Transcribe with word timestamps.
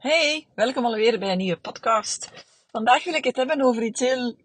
Hey, 0.00 0.46
welkom 0.54 0.84
alweer 0.84 1.18
bij 1.18 1.30
een 1.30 1.38
nieuwe 1.38 1.60
podcast. 1.60 2.46
Vandaag 2.70 3.04
wil 3.04 3.14
ik 3.14 3.24
het 3.24 3.36
hebben 3.36 3.60
over 3.60 3.82
iets 3.82 4.00
heel, 4.00 4.36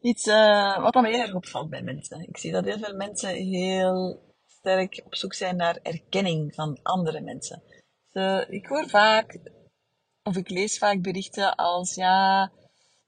iets 0.00 0.26
uh, 0.26 0.82
wat 0.82 0.94
mij 0.94 1.10
heel 1.10 1.20
erg 1.20 1.34
opvalt 1.34 1.70
bij 1.70 1.82
mensen. 1.82 2.28
Ik 2.28 2.36
zie 2.36 2.52
dat 2.52 2.64
heel 2.64 2.78
veel 2.78 2.96
mensen 2.96 3.34
heel 3.34 4.22
sterk 4.46 5.02
op 5.04 5.14
zoek 5.14 5.34
zijn 5.34 5.56
naar 5.56 5.78
erkenning 5.82 6.54
van 6.54 6.78
andere 6.82 7.20
mensen. 7.20 7.62
Ik 8.48 8.66
hoor 8.66 8.88
vaak, 8.88 9.38
of 10.22 10.36
ik 10.36 10.50
lees 10.50 10.78
vaak 10.78 11.02
berichten 11.02 11.54
als, 11.54 11.94
ja, 11.94 12.50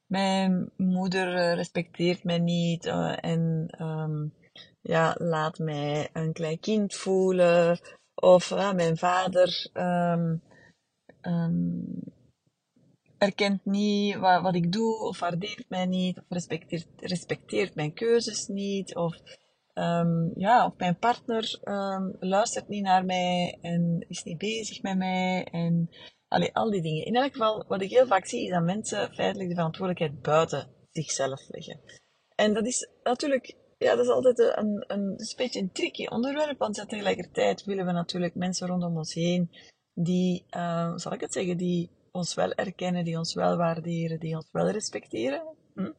mijn 0.06 0.72
moeder 0.76 1.36
eh, 1.36 1.54
respecteert 1.54 2.24
mij 2.24 2.38
niet 2.38 2.86
uh, 2.86 3.24
en 3.24 3.74
um, 3.80 4.34
ja, 4.80 5.14
laat 5.18 5.58
mij 5.58 6.08
een 6.12 6.32
klein 6.32 6.60
kind 6.60 6.94
voelen. 6.94 7.80
Of 8.14 8.50
uh, 8.50 8.72
mijn 8.72 8.96
vader 8.96 9.70
um, 9.72 10.42
um, 11.22 12.02
erkent 13.18 13.64
niet 13.64 14.16
wat, 14.16 14.42
wat, 14.42 14.54
ik 14.54 14.72
doe, 14.72 14.98
of 14.98 15.18
waardeert 15.18 15.64
mij 15.68 15.86
niet, 15.86 16.18
of 16.18 16.24
respecteert, 16.28 16.86
respecteert 16.96 17.74
mijn 17.74 17.92
keuzes 17.92 18.46
niet, 18.46 18.96
of, 18.96 19.16
um, 19.74 20.32
ja, 20.34 20.66
of 20.66 20.76
mijn 20.76 20.98
partner 20.98 21.60
um, 21.64 22.16
luistert 22.20 22.68
niet 22.68 22.82
naar 22.82 23.04
mij 23.04 23.58
en 23.60 24.04
is 24.08 24.22
niet 24.22 24.38
bezig 24.38 24.82
met 24.82 24.96
mij. 24.96 25.44
En 25.44 25.90
allee, 26.28 26.54
al 26.54 26.70
die 26.70 26.82
dingen. 26.82 27.04
In 27.04 27.16
elk 27.16 27.32
geval, 27.32 27.64
wat 27.68 27.82
ik 27.82 27.90
heel 27.90 28.06
vaak 28.06 28.26
zie, 28.26 28.44
is 28.44 28.50
dat 28.50 28.62
mensen 28.62 29.14
feitelijk 29.14 29.48
de 29.48 29.54
verantwoordelijkheid 29.54 30.22
buiten 30.22 30.68
zichzelf 30.90 31.48
leggen. 31.48 31.80
En 32.34 32.54
dat 32.54 32.66
is 32.66 32.88
natuurlijk 33.02 33.56
ja, 33.82 33.96
dat 33.96 34.04
is 34.04 34.10
altijd 34.10 34.38
een, 34.38 34.84
een, 34.86 35.14
een 35.16 35.34
beetje 35.36 35.60
een 35.60 35.72
tricky 35.72 36.06
onderwerp, 36.06 36.58
want 36.58 36.88
tegelijkertijd 36.88 37.64
willen 37.64 37.86
we 37.86 37.92
natuurlijk 37.92 38.34
mensen 38.34 38.66
rondom 38.66 38.96
ons 38.96 39.14
heen 39.14 39.50
die, 39.94 40.44
uh, 40.50 40.92
zal 40.96 41.12
ik 41.12 41.20
het 41.20 41.32
zeggen, 41.32 41.56
die 41.56 41.90
ons 42.10 42.34
wel 42.34 42.52
erkennen, 42.52 43.04
die 43.04 43.18
ons 43.18 43.34
wel 43.34 43.56
waarderen, 43.56 44.20
die 44.20 44.36
ons 44.36 44.48
wel 44.52 44.70
respecteren. 44.70 45.42
Hm? 45.74 45.92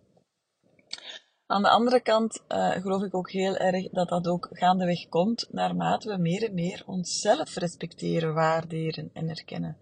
Aan 1.46 1.62
de 1.62 1.70
andere 1.70 2.02
kant 2.02 2.44
uh, 2.50 2.72
geloof 2.72 3.02
ik 3.04 3.16
ook 3.16 3.32
heel 3.32 3.58
erg 3.58 3.90
dat 3.90 4.10
dat 4.10 4.28
ook 4.28 4.50
gaandeweg 4.52 5.10
komt 5.10 5.48
naarmate 5.52 6.10
we 6.10 6.18
meer 6.18 6.44
en 6.44 6.54
meer 6.54 6.84
onszelf 6.86 7.56
respecteren, 7.56 8.34
waarderen 8.34 9.10
en 9.14 9.30
erkennen. 9.30 9.78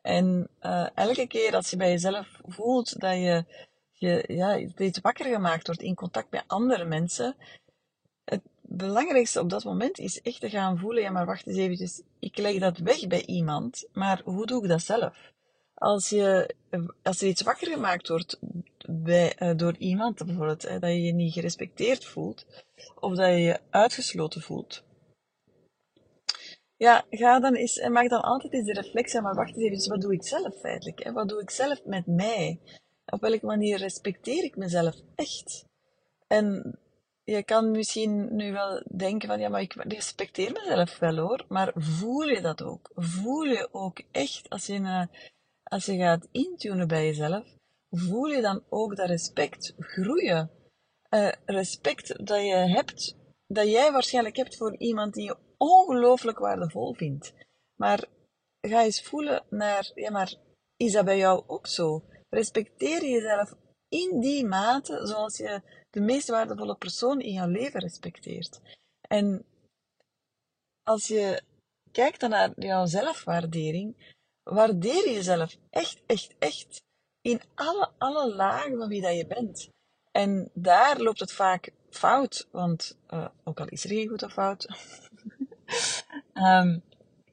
En 0.00 0.48
uh, 0.60 0.86
elke 0.94 1.26
keer 1.26 1.54
als 1.54 1.70
je 1.70 1.76
bij 1.76 1.90
jezelf 1.90 2.40
voelt 2.42 3.00
dat 3.00 3.14
je, 3.14 3.44
je 3.92 4.24
ja, 4.26 4.68
steeds 4.68 5.00
wakker 5.00 5.24
gemaakt 5.26 5.66
wordt 5.66 5.82
in 5.82 5.94
contact 5.94 6.30
met 6.30 6.44
andere 6.46 6.84
mensen, 6.84 7.36
belangrijkste 8.62 9.40
op 9.40 9.50
dat 9.50 9.64
moment 9.64 9.98
is 9.98 10.20
echt 10.20 10.40
te 10.40 10.50
gaan 10.50 10.78
voelen, 10.78 11.02
ja 11.02 11.10
maar 11.10 11.26
wacht 11.26 11.46
eens 11.46 11.56
eventjes, 11.56 12.02
ik 12.18 12.36
leg 12.36 12.58
dat 12.58 12.78
weg 12.78 13.06
bij 13.06 13.24
iemand, 13.26 13.88
maar 13.92 14.20
hoe 14.24 14.46
doe 14.46 14.62
ik 14.62 14.68
dat 14.68 14.82
zelf? 14.82 15.32
Als, 15.74 16.08
je, 16.08 16.54
als 17.02 17.20
er 17.20 17.28
iets 17.28 17.42
wakker 17.42 17.72
gemaakt 17.72 18.08
wordt 18.08 18.38
bij, 18.86 19.36
uh, 19.38 19.56
door 19.56 19.76
iemand, 19.78 20.24
bijvoorbeeld, 20.26 20.62
hè, 20.62 20.78
dat 20.78 20.90
je 20.90 21.02
je 21.02 21.12
niet 21.12 21.32
gerespecteerd 21.32 22.04
voelt, 22.04 22.46
of 23.00 23.14
dat 23.14 23.28
je 23.28 23.40
je 23.40 23.60
uitgesloten 23.70 24.42
voelt, 24.42 24.84
ja, 26.76 27.04
ga 27.10 27.40
dan 27.40 27.54
eens, 27.54 27.78
en 27.78 27.92
maak 27.92 28.08
dan 28.08 28.20
altijd 28.20 28.52
eens 28.52 28.66
de 28.66 28.72
reflectie, 28.72 29.20
maar 29.20 29.34
wacht 29.34 29.56
eens 29.56 29.72
even, 29.72 29.90
wat 29.90 30.00
doe 30.00 30.12
ik 30.12 30.24
zelf 30.24 30.60
feitelijk? 30.60 31.04
Hè? 31.04 31.12
Wat 31.12 31.28
doe 31.28 31.40
ik 31.40 31.50
zelf 31.50 31.84
met 31.84 32.06
mij? 32.06 32.60
Op 33.06 33.20
welke 33.20 33.46
manier 33.46 33.78
respecteer 33.78 34.44
ik 34.44 34.56
mezelf 34.56 34.94
echt? 35.14 35.66
En 36.26 36.78
je 37.32 37.42
kan 37.42 37.70
misschien 37.70 38.36
nu 38.36 38.52
wel 38.52 38.82
denken 38.96 39.28
van, 39.28 39.40
ja, 39.40 39.48
maar 39.48 39.60
ik 39.60 39.74
respecteer 39.74 40.52
mezelf 40.52 40.98
wel 40.98 41.16
hoor, 41.16 41.44
maar 41.48 41.72
voel 41.74 42.22
je 42.22 42.40
dat 42.40 42.62
ook? 42.62 42.90
Voel 42.94 43.42
je 43.42 43.68
ook 43.72 44.02
echt, 44.10 44.48
als 44.48 44.66
je, 44.66 44.78
uh, 44.78 45.04
als 45.62 45.84
je 45.84 45.96
gaat 45.96 46.28
intunen 46.32 46.88
bij 46.88 47.06
jezelf, 47.06 47.46
voel 47.90 48.26
je 48.26 48.40
dan 48.40 48.62
ook 48.68 48.96
dat 48.96 49.08
respect 49.08 49.74
groeien? 49.78 50.50
Uh, 51.10 51.32
respect 51.44 52.26
dat 52.26 52.40
je 52.40 52.54
hebt, 52.54 53.16
dat 53.46 53.68
jij 53.68 53.92
waarschijnlijk 53.92 54.36
hebt 54.36 54.56
voor 54.56 54.76
iemand 54.76 55.14
die 55.14 55.24
je 55.24 55.36
ongelooflijk 55.56 56.38
waardevol 56.38 56.94
vindt. 56.94 57.32
Maar 57.76 58.04
ga 58.60 58.82
eens 58.82 59.02
voelen 59.02 59.44
naar, 59.50 59.90
ja, 59.94 60.10
maar 60.10 60.34
is 60.76 60.92
dat 60.92 61.04
bij 61.04 61.18
jou 61.18 61.44
ook 61.46 61.66
zo? 61.66 62.04
Respecteer 62.30 63.04
jezelf 63.04 63.54
in 63.88 64.20
die 64.20 64.46
mate 64.46 65.06
zoals 65.06 65.36
je 65.36 65.81
de 65.92 66.00
meest 66.00 66.28
waardevolle 66.28 66.74
persoon 66.74 67.20
in 67.20 67.32
jouw 67.32 67.48
leven 67.48 67.80
respecteert. 67.80 68.60
En 69.00 69.44
als 70.82 71.06
je 71.06 71.42
kijkt 71.92 72.20
naar 72.20 72.52
jouw 72.56 72.86
zelfwaardering, 72.86 74.14
waardeer 74.42 75.10
jezelf 75.10 75.56
echt, 75.70 76.02
echt, 76.06 76.34
echt 76.38 76.82
in 77.20 77.40
alle, 77.54 77.90
alle 77.98 78.34
lagen 78.34 78.76
van 78.76 78.88
wie 78.88 79.00
dat 79.00 79.16
je 79.16 79.26
bent. 79.26 79.68
En 80.10 80.50
daar 80.54 81.00
loopt 81.00 81.20
het 81.20 81.32
vaak 81.32 81.72
fout, 81.90 82.48
want 82.50 82.98
uh, 83.10 83.28
ook 83.44 83.60
al 83.60 83.68
is 83.68 83.84
er 83.84 83.90
geen 83.90 84.08
goed 84.08 84.22
of 84.22 84.32
fout, 84.32 84.66
um, 86.34 86.82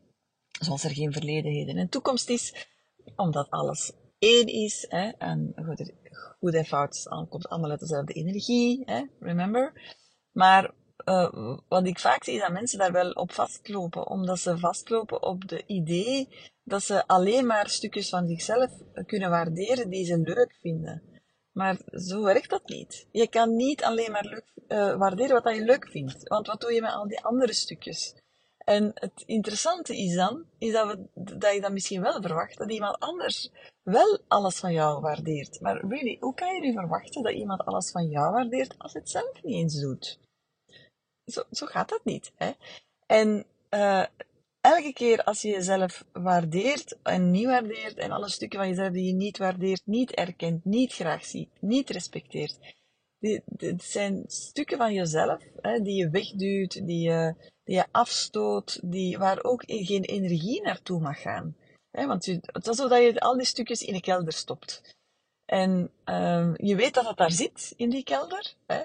zoals 0.65 0.83
er 0.83 0.93
geen 0.93 1.13
verleden, 1.13 1.51
heden 1.51 1.77
en 1.77 1.89
toekomst 1.89 2.29
is, 2.29 2.67
omdat 3.15 3.49
alles 3.49 3.91
één 4.19 4.47
is, 4.47 4.85
en 4.87 5.53
goed, 6.39 6.53
en 6.53 6.65
fout 6.65 7.07
komt 7.29 7.49
allemaal 7.49 7.69
uit 7.69 7.79
dezelfde 7.79 8.13
energie, 8.13 8.83
hè, 8.85 9.03
remember. 9.19 9.73
Maar 10.31 10.73
uh, 11.05 11.57
wat 11.67 11.87
ik 11.87 11.99
vaak 11.99 12.23
zie 12.23 12.33
is 12.33 12.41
dat 12.41 12.51
mensen 12.51 12.79
daar 12.79 12.91
wel 12.91 13.11
op 13.11 13.31
vastlopen, 13.31 14.07
omdat 14.07 14.39
ze 14.39 14.57
vastlopen 14.57 15.23
op 15.23 15.47
de 15.47 15.63
idee 15.65 16.27
dat 16.63 16.83
ze 16.83 17.07
alleen 17.07 17.45
maar 17.45 17.69
stukjes 17.69 18.09
van 18.09 18.27
zichzelf 18.27 18.71
kunnen 19.05 19.29
waarderen 19.29 19.89
die 19.89 20.05
ze 20.05 20.17
leuk 20.17 20.57
vinden. 20.61 21.03
Maar 21.51 21.77
zo 21.91 22.23
werkt 22.23 22.49
dat 22.49 22.67
niet. 22.67 23.07
Je 23.11 23.27
kan 23.27 23.55
niet 23.55 23.83
alleen 23.83 24.11
maar 24.11 24.25
leuk, 24.25 24.53
uh, 24.67 24.97
waarderen 24.97 25.43
wat 25.43 25.55
je 25.55 25.63
leuk 25.63 25.87
vindt. 25.89 26.27
Want 26.27 26.47
wat 26.47 26.61
doe 26.61 26.73
je 26.73 26.81
met 26.81 26.93
al 26.93 27.07
die 27.07 27.21
andere 27.21 27.53
stukjes? 27.53 28.15
En 28.69 28.91
het 28.93 29.23
interessante 29.25 29.97
is 29.97 30.15
dan, 30.15 30.45
is 30.57 30.73
dat, 30.73 30.87
we, 30.87 31.07
dat 31.37 31.53
je 31.53 31.61
dan 31.61 31.73
misschien 31.73 32.01
wel 32.01 32.21
verwacht 32.21 32.57
dat 32.57 32.71
iemand 32.71 32.99
anders 32.99 33.51
wel 33.83 34.19
alles 34.27 34.59
van 34.59 34.73
jou 34.73 35.01
waardeert. 35.01 35.61
Maar 35.61 35.85
really, 35.85 36.17
hoe 36.19 36.33
kan 36.33 36.55
je 36.55 36.61
nu 36.61 36.73
verwachten 36.73 37.23
dat 37.23 37.33
iemand 37.33 37.65
alles 37.65 37.91
van 37.91 38.07
jou 38.07 38.33
waardeert 38.33 38.75
als 38.77 38.93
het 38.93 39.09
zelf 39.09 39.43
niet 39.43 39.55
eens 39.55 39.79
doet? 39.79 40.19
Zo, 41.25 41.43
zo 41.51 41.65
gaat 41.65 41.89
dat 41.89 42.03
niet. 42.03 42.31
Hè? 42.35 42.51
En 43.05 43.45
uh, 43.69 44.05
elke 44.61 44.93
keer 44.93 45.23
als 45.23 45.41
je 45.41 45.49
jezelf 45.49 46.05
waardeert 46.11 46.97
en 47.03 47.31
niet 47.31 47.45
waardeert 47.45 47.97
en 47.97 48.11
alle 48.11 48.29
stukken 48.29 48.59
van 48.59 48.67
jezelf 48.67 48.91
die 48.91 49.05
je 49.05 49.13
niet 49.13 49.37
waardeert, 49.37 49.81
niet 49.85 50.11
erkent, 50.11 50.65
niet 50.65 50.93
graag 50.93 51.25
ziet, 51.25 51.49
niet 51.59 51.89
respecteert, 51.89 52.57
dit 53.45 53.83
zijn 53.83 54.23
stukken 54.27 54.77
van 54.77 54.93
jezelf 54.93 55.43
hè, 55.61 55.81
die 55.81 55.95
je 55.95 56.09
wegduwt, 56.09 56.87
die 56.87 57.09
je, 57.09 57.35
die 57.63 57.75
je 57.75 57.85
afstoot, 57.91 58.79
die, 58.83 59.17
waar 59.17 59.43
ook 59.43 59.63
geen 59.65 60.03
energie 60.03 60.61
naartoe 60.61 60.99
mag 60.99 61.21
gaan. 61.21 61.55
Hè, 61.91 62.07
want 62.07 62.25
het 62.25 62.67
is 62.67 62.67
alsof 62.67 62.97
je 62.97 63.19
al 63.19 63.37
die 63.37 63.45
stukjes 63.45 63.81
in 63.81 63.93
een 63.93 64.01
kelder 64.01 64.33
stopt. 64.33 64.95
En 65.45 65.91
uh, 66.05 66.51
je 66.55 66.75
weet 66.75 66.93
dat 66.93 67.07
het 67.07 67.17
daar 67.17 67.31
zit, 67.31 67.73
in 67.75 67.89
die 67.89 68.03
kelder. 68.03 68.53
Hè, 68.65 68.81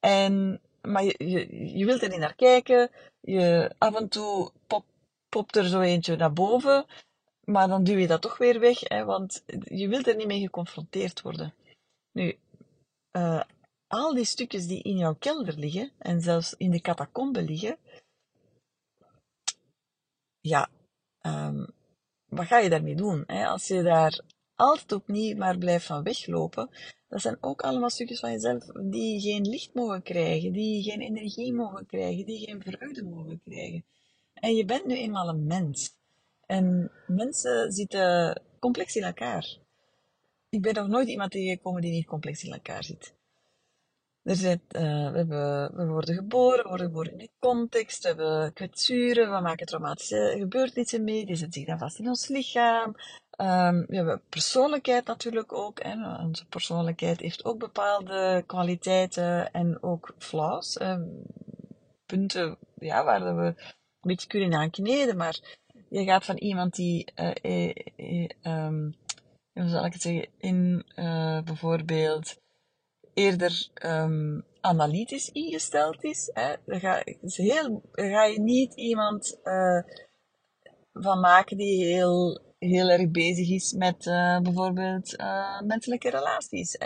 en, 0.00 0.60
maar 0.80 1.04
je, 1.04 1.14
je, 1.18 1.76
je 1.78 1.84
wilt 1.84 2.02
er 2.02 2.08
niet 2.08 2.18
naar 2.18 2.34
kijken. 2.34 2.90
Je, 3.20 3.70
af 3.78 3.94
en 3.94 4.08
toe 4.08 4.50
pop, 4.66 4.84
popt 5.28 5.56
er 5.56 5.66
zo 5.66 5.80
eentje 5.80 6.16
naar 6.16 6.32
boven. 6.32 6.86
Maar 7.44 7.68
dan 7.68 7.84
duw 7.84 7.96
je 7.96 8.06
dat 8.06 8.22
toch 8.22 8.38
weer 8.38 8.60
weg, 8.60 8.80
hè, 8.80 9.04
want 9.04 9.42
je 9.64 9.88
wilt 9.88 10.06
er 10.06 10.16
niet 10.16 10.26
mee 10.26 10.40
geconfronteerd 10.40 11.22
worden. 11.22 11.54
Nu, 12.12 12.38
uh, 13.12 13.42
al 13.92 14.14
die 14.14 14.24
stukjes 14.24 14.66
die 14.66 14.82
in 14.82 14.96
jouw 14.96 15.14
kelder 15.14 15.58
liggen, 15.58 15.90
en 15.98 16.20
zelfs 16.20 16.54
in 16.56 16.70
de 16.70 16.80
catacombe 16.80 17.42
liggen, 17.42 17.76
ja, 20.40 20.70
um, 21.22 21.66
wat 22.28 22.46
ga 22.46 22.58
je 22.58 22.70
daarmee 22.70 22.94
doen? 22.94 23.24
Hè? 23.26 23.46
Als 23.46 23.66
je 23.68 23.82
daar 23.82 24.20
altijd 24.54 24.92
opnieuw 24.92 25.36
maar 25.36 25.58
blijft 25.58 25.86
van 25.86 26.02
weglopen, 26.02 26.70
dat 27.08 27.20
zijn 27.20 27.36
ook 27.40 27.62
allemaal 27.62 27.90
stukjes 27.90 28.20
van 28.20 28.30
jezelf 28.30 28.64
die 28.66 29.20
geen 29.20 29.48
licht 29.48 29.74
mogen 29.74 30.02
krijgen, 30.02 30.52
die 30.52 30.82
geen 30.82 31.00
energie 31.00 31.52
mogen 31.52 31.86
krijgen, 31.86 32.26
die 32.26 32.46
geen 32.46 32.62
vreugde 32.62 33.02
mogen 33.04 33.40
krijgen. 33.44 33.84
En 34.34 34.54
je 34.54 34.64
bent 34.64 34.86
nu 34.86 34.94
eenmaal 34.94 35.28
een 35.28 35.46
mens. 35.46 35.96
En 36.46 36.90
mensen 37.06 37.72
zitten 37.72 38.42
complex 38.58 38.96
in 38.96 39.02
elkaar. 39.02 39.58
Ik 40.48 40.62
ben 40.62 40.74
nog 40.74 40.88
nooit 40.88 41.08
iemand 41.08 41.30
tegengekomen 41.30 41.82
die 41.82 41.92
niet 41.92 42.06
complex 42.06 42.44
in 42.44 42.52
elkaar 42.52 42.84
zit. 42.84 43.14
Uh, 44.24 45.12
we, 45.12 45.26
we 45.74 45.86
worden 45.86 46.14
geboren, 46.14 46.62
we 46.62 46.68
worden 46.68 46.86
geboren 46.86 47.12
in 47.12 47.20
een 47.20 47.30
context, 47.38 48.02
we 48.02 48.08
hebben 48.08 48.52
kwetsuren, 48.52 49.32
we 49.34 49.40
maken 49.40 49.66
traumatische 49.66 50.34
gebeurtenissen 50.38 51.04
mee, 51.04 51.26
die 51.26 51.36
zetten 51.36 51.60
zich 51.60 51.66
dan 51.66 51.78
vast 51.78 51.98
in 51.98 52.08
ons 52.08 52.28
lichaam. 52.28 52.94
Um, 53.36 53.86
we 53.86 53.96
hebben 53.96 54.22
persoonlijkheid 54.28 55.06
natuurlijk 55.06 55.52
ook. 55.52 55.84
Onze 56.20 56.46
persoonlijkheid 56.46 57.20
heeft 57.20 57.44
ook 57.44 57.58
bepaalde 57.58 58.44
kwaliteiten 58.46 59.52
en 59.52 59.82
ook 59.82 60.14
flaws. 60.18 60.78
punten 62.06 62.58
ja, 62.78 63.04
waar 63.04 63.36
we 63.36 63.44
een 63.44 63.56
beetje 64.00 64.28
kunnen 64.28 64.54
aan 64.54 64.70
kneden, 64.70 65.16
maar 65.16 65.60
je 65.88 66.04
gaat 66.04 66.24
van 66.24 66.36
iemand 66.36 66.74
die, 66.74 67.12
uh, 67.16 67.30
eh, 67.42 67.74
eh, 67.96 68.30
ehm, 68.42 68.90
hoe 69.52 69.68
zal 69.68 69.84
ik 69.84 69.92
het 69.92 70.02
zeggen, 70.02 70.26
in 70.38 70.84
bijvoorbeeld 71.44 72.40
eerder 73.14 73.68
um, 73.84 74.44
analytisch 74.60 75.30
ingesteld 75.30 76.04
is. 76.04 76.30
Hè? 76.32 76.54
Dan, 76.66 76.80
ga, 76.80 77.02
heel, 77.22 77.82
ga 77.92 78.24
je 78.24 78.40
niet 78.40 78.74
iemand 78.74 79.38
uh, 79.44 79.82
van 80.92 81.20
maken 81.20 81.56
die 81.56 81.84
heel, 81.84 82.40
heel 82.58 82.88
erg 82.88 83.10
bezig 83.10 83.48
is 83.48 83.72
met 83.72 84.06
uh, 84.06 84.40
bijvoorbeeld 84.40 85.20
uh, 85.20 85.60
menselijke 85.60 86.10
relaties. 86.10 86.78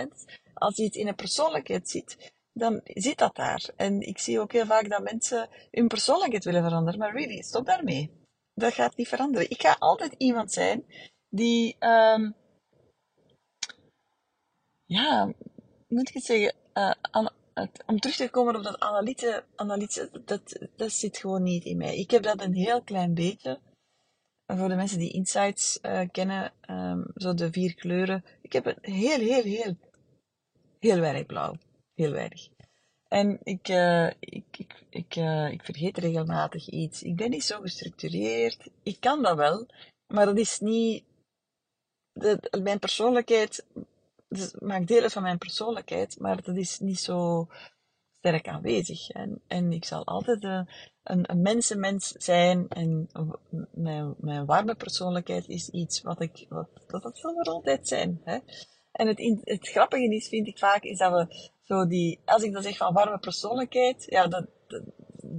Als 0.54 0.76
je 0.76 0.82
iets 0.82 0.96
in 0.96 1.08
een 1.08 1.14
persoonlijkheid 1.14 1.88
ziet, 1.88 2.32
dan 2.52 2.80
zit 2.84 3.18
dat 3.18 3.34
daar. 3.34 3.70
En 3.76 4.00
ik 4.00 4.18
zie 4.18 4.40
ook 4.40 4.52
heel 4.52 4.66
vaak 4.66 4.90
dat 4.90 5.02
mensen 5.02 5.48
hun 5.70 5.86
persoonlijkheid 5.86 6.44
willen 6.44 6.62
veranderen. 6.62 6.98
Maar 6.98 7.12
really, 7.12 7.42
stop 7.42 7.66
daarmee. 7.66 8.10
Dat 8.54 8.72
gaat 8.72 8.96
niet 8.96 9.08
veranderen. 9.08 9.50
Ik 9.50 9.60
ga 9.60 9.76
altijd 9.78 10.14
iemand 10.16 10.52
zijn 10.52 10.84
die... 11.28 11.76
Um, 11.80 12.34
ja, 14.84 15.34
moet 15.88 16.08
ik 16.08 16.14
het 16.14 16.24
zeggen, 16.24 16.54
om 17.86 18.00
terug 18.00 18.16
te 18.16 18.30
komen 18.30 18.56
op 18.56 18.62
dat 18.62 18.80
analyse 19.56 20.10
dat, 20.24 20.68
dat 20.76 20.92
zit 20.92 21.16
gewoon 21.16 21.42
niet 21.42 21.64
in 21.64 21.76
mij. 21.76 21.96
Ik 21.96 22.10
heb 22.10 22.22
dat 22.22 22.40
een 22.40 22.54
heel 22.54 22.82
klein 22.82 23.14
beetje. 23.14 23.60
Voor 24.46 24.68
de 24.68 24.74
mensen 24.74 24.98
die 24.98 25.12
Insights 25.12 25.78
uh, 25.82 26.08
kennen, 26.10 26.52
um, 26.70 27.04
zo 27.14 27.34
de 27.34 27.52
vier 27.52 27.74
kleuren. 27.74 28.24
Ik 28.42 28.52
heb 28.52 28.66
een 28.66 28.78
heel, 28.80 29.18
heel, 29.18 29.42
heel, 29.42 29.76
heel 30.78 31.00
weinig 31.00 31.26
blauw. 31.26 31.54
Heel 31.94 32.10
weinig. 32.10 32.48
En 33.08 33.40
ik, 33.42 33.68
uh, 33.68 34.06
ik, 34.06 34.44
ik, 34.50 34.84
ik, 34.90 35.16
ik 35.52 35.64
vergeet 35.64 35.98
regelmatig 35.98 36.68
iets. 36.68 37.02
Ik 37.02 37.16
ben 37.16 37.30
niet 37.30 37.44
zo 37.44 37.60
gestructureerd. 37.60 38.70
Ik 38.82 39.00
kan 39.00 39.22
dat 39.22 39.36
wel, 39.36 39.66
maar 40.06 40.26
dat 40.26 40.38
is 40.38 40.60
niet. 40.60 41.04
Mijn 42.62 42.78
persoonlijkheid 42.78 43.64
dus 44.28 44.54
maakt 44.58 44.88
deel 44.88 45.02
uit 45.02 45.12
van 45.12 45.22
mijn 45.22 45.38
persoonlijkheid, 45.38 46.18
maar 46.18 46.42
dat 46.42 46.56
is 46.56 46.78
niet 46.78 47.00
zo 47.00 47.48
sterk 48.18 48.48
aanwezig. 48.48 49.10
En, 49.10 49.42
en 49.46 49.72
ik 49.72 49.84
zal 49.84 50.04
altijd 50.04 50.42
uh, 50.42 50.60
een, 51.02 51.30
een 51.30 51.42
mensenmens 51.42 52.08
zijn 52.08 52.68
en 52.68 53.08
mijn, 53.72 54.14
mijn 54.18 54.46
warme 54.46 54.74
persoonlijkheid 54.74 55.48
is 55.48 55.68
iets 55.68 56.02
wat 56.02 56.20
ik, 56.20 56.46
wat, 56.48 56.68
dat, 56.86 57.18
zal 57.18 57.38
er 57.38 57.46
altijd 57.46 57.88
zijn. 57.88 58.20
Hè? 58.24 58.38
En 58.92 59.06
het, 59.06 59.40
het 59.44 59.68
grappige 59.68 60.14
is, 60.14 60.28
vind 60.28 60.46
ik 60.46 60.58
vaak, 60.58 60.82
is 60.82 60.98
dat 60.98 61.12
we 61.12 61.50
zo 61.62 61.86
die, 61.86 62.20
als 62.24 62.42
ik 62.42 62.52
dan 62.52 62.62
zeg 62.62 62.76
van 62.76 62.94
warme 62.94 63.18
persoonlijkheid, 63.18 64.04
ja, 64.08 64.26
dat, 64.26 64.46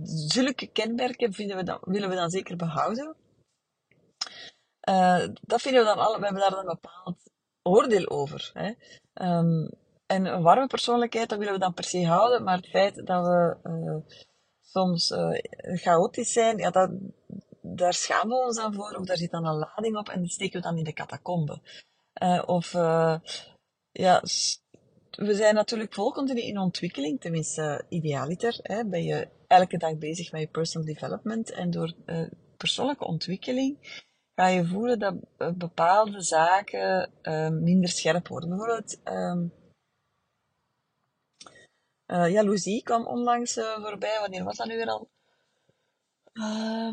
zulke 0.04 0.68
kenmerken 0.68 1.34
vinden 1.34 1.58
we 1.58 1.64
dan, 1.64 1.80
willen 1.82 2.10
we 2.10 2.16
dan 2.16 2.30
zeker 2.30 2.56
behouden. 2.56 3.16
Uh, 4.90 5.28
dat 5.42 5.62
vinden 5.62 5.82
we 5.82 5.88
dan 5.88 6.06
alle, 6.06 6.20
we 6.20 6.24
hebben 6.24 6.42
daar 6.42 6.60
een 6.60 6.66
bepaald 6.66 7.27
oordeel 7.68 8.10
over. 8.10 8.52
Hè. 8.54 8.72
Um, 9.38 9.70
en 10.06 10.26
een 10.26 10.42
warme 10.42 10.68
persoonlijkheid, 10.68 11.30
dat 11.30 11.38
willen 11.38 11.54
we 11.54 11.60
dan 11.60 11.74
per 11.74 11.84
se 11.84 12.06
houden, 12.06 12.44
maar 12.44 12.58
het 12.58 12.70
feit 12.70 13.06
dat 13.06 13.26
we 13.26 13.58
uh, 13.64 14.14
soms 14.62 15.12
uh, 15.12 15.30
chaotisch 15.62 16.32
zijn, 16.32 16.58
ja, 16.58 16.70
dat, 16.70 16.92
daar 17.62 17.94
schamen 17.94 18.38
we 18.38 18.46
ons 18.46 18.56
dan 18.56 18.74
voor, 18.74 18.96
of 18.96 19.06
daar 19.06 19.18
zit 19.18 19.32
dan 19.32 19.46
een 19.46 19.58
lading 19.58 19.98
op 19.98 20.10
en 20.10 20.22
die 20.22 20.30
steken 20.30 20.62
we 20.62 20.68
dan 20.68 20.78
in 20.78 20.84
de 20.84 20.94
catacombe. 20.94 21.62
Uh, 22.24 22.44
of, 22.46 22.72
ja, 23.92 24.22
we 25.12 25.36
zijn 25.36 25.56
natuurlijk 25.56 25.94
vol 25.94 26.26
in 26.26 26.58
ontwikkeling, 26.58 27.20
tenminste 27.20 27.86
idealiter. 27.90 28.60
Hè, 28.62 28.86
ben 28.86 29.04
je 29.04 29.28
elke 29.48 29.78
dag 29.78 29.98
bezig 29.98 30.32
met 30.32 30.42
je 30.42 30.48
personal 30.48 30.88
development 30.88 31.52
en 31.52 31.72
door 31.72 31.94
persoonlijke 32.58 33.06
ontwikkeling 33.06 34.06
ga 34.38 34.48
je 34.48 34.66
voelen 34.66 35.00
dat 35.00 35.16
eh, 35.38 35.52
bepaalde 35.52 36.22
zaken 36.22 37.12
uh, 37.22 37.50
minder 37.50 37.90
scherp 37.90 38.28
worden. 38.28 38.50
Bijvoorbeeld, 38.50 39.00
um, 39.04 39.54
uh, 42.08 42.30
jaloezie 42.32 42.84
kwam 42.84 43.06
onlangs 43.06 43.58
uh, 43.58 43.84
voorbij. 43.84 44.20
Wanneer 44.20 44.44
was 44.44 44.58
dat 44.58 44.68
nu 44.68 44.76
weer 44.76 44.90
al? 44.90 45.10
Uh, 46.34 46.92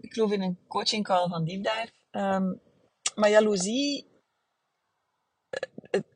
ik 0.00 0.12
geloof 0.12 0.32
in 0.32 0.42
een 0.42 0.58
coaching 0.68 1.04
call 1.04 1.28
van 1.28 1.44
Deep. 1.44 1.90
Um, 2.10 2.60
maar 3.14 3.30
jaloezie 3.30 4.10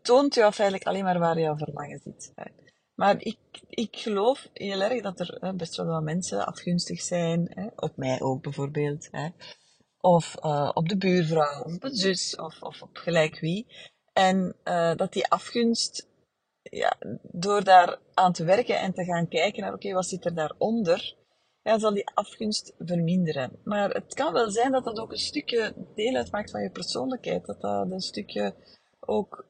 toont 0.02 0.34
jou 0.34 0.52
feitelijk 0.52 0.86
alleen 0.86 1.04
maar 1.04 1.18
waar 1.18 1.38
jouw 1.38 1.56
verlangen 1.56 2.00
zit. 2.00 2.32
Maar 2.94 3.20
ik, 3.20 3.38
ik 3.68 3.96
geloof 3.96 4.48
heel 4.52 4.80
erg 4.80 5.02
dat 5.02 5.20
er 5.20 5.56
best 5.56 5.76
wel 5.76 5.86
wat 5.86 6.02
mensen 6.02 6.46
afgunstig 6.46 7.00
zijn. 7.00 7.72
Op 7.76 7.96
mij 7.96 8.20
ook 8.20 8.42
bijvoorbeeld. 8.42 9.08
Of 10.00 10.36
uh, 10.44 10.70
op 10.74 10.88
de 10.88 10.96
buurvrouw, 10.96 11.62
of 11.62 11.74
op 11.74 11.84
een 11.84 11.94
zus, 11.94 12.36
of, 12.36 12.62
of 12.62 12.82
op 12.82 12.96
gelijk 12.96 13.40
wie. 13.40 13.66
En 14.12 14.56
uh, 14.64 14.94
dat 14.94 15.12
die 15.12 15.28
afgunst, 15.28 16.08
ja, 16.62 16.96
door 17.22 17.64
daar 17.64 17.98
aan 18.14 18.32
te 18.32 18.44
werken 18.44 18.78
en 18.78 18.92
te 18.92 19.04
gaan 19.04 19.28
kijken 19.28 19.62
naar, 19.62 19.74
oké, 19.74 19.92
wat 19.92 20.06
zit 20.06 20.24
er 20.24 20.34
daaronder, 20.34 21.16
ja, 21.62 21.78
zal 21.78 21.94
die 21.94 22.08
afgunst 22.14 22.74
verminderen. 22.78 23.60
Maar 23.64 23.90
het 23.90 24.14
kan 24.14 24.32
wel 24.32 24.50
zijn 24.50 24.72
dat 24.72 24.84
dat 24.84 24.98
ook 24.98 25.12
een 25.12 25.18
stukje 25.18 25.74
deel 25.94 26.14
uitmaakt 26.14 26.50
van 26.50 26.62
je 26.62 26.70
persoonlijkheid. 26.70 27.46
Dat 27.46 27.60
dat 27.60 27.90
een 27.90 28.00
stukje 28.00 28.54
ook 29.00 29.46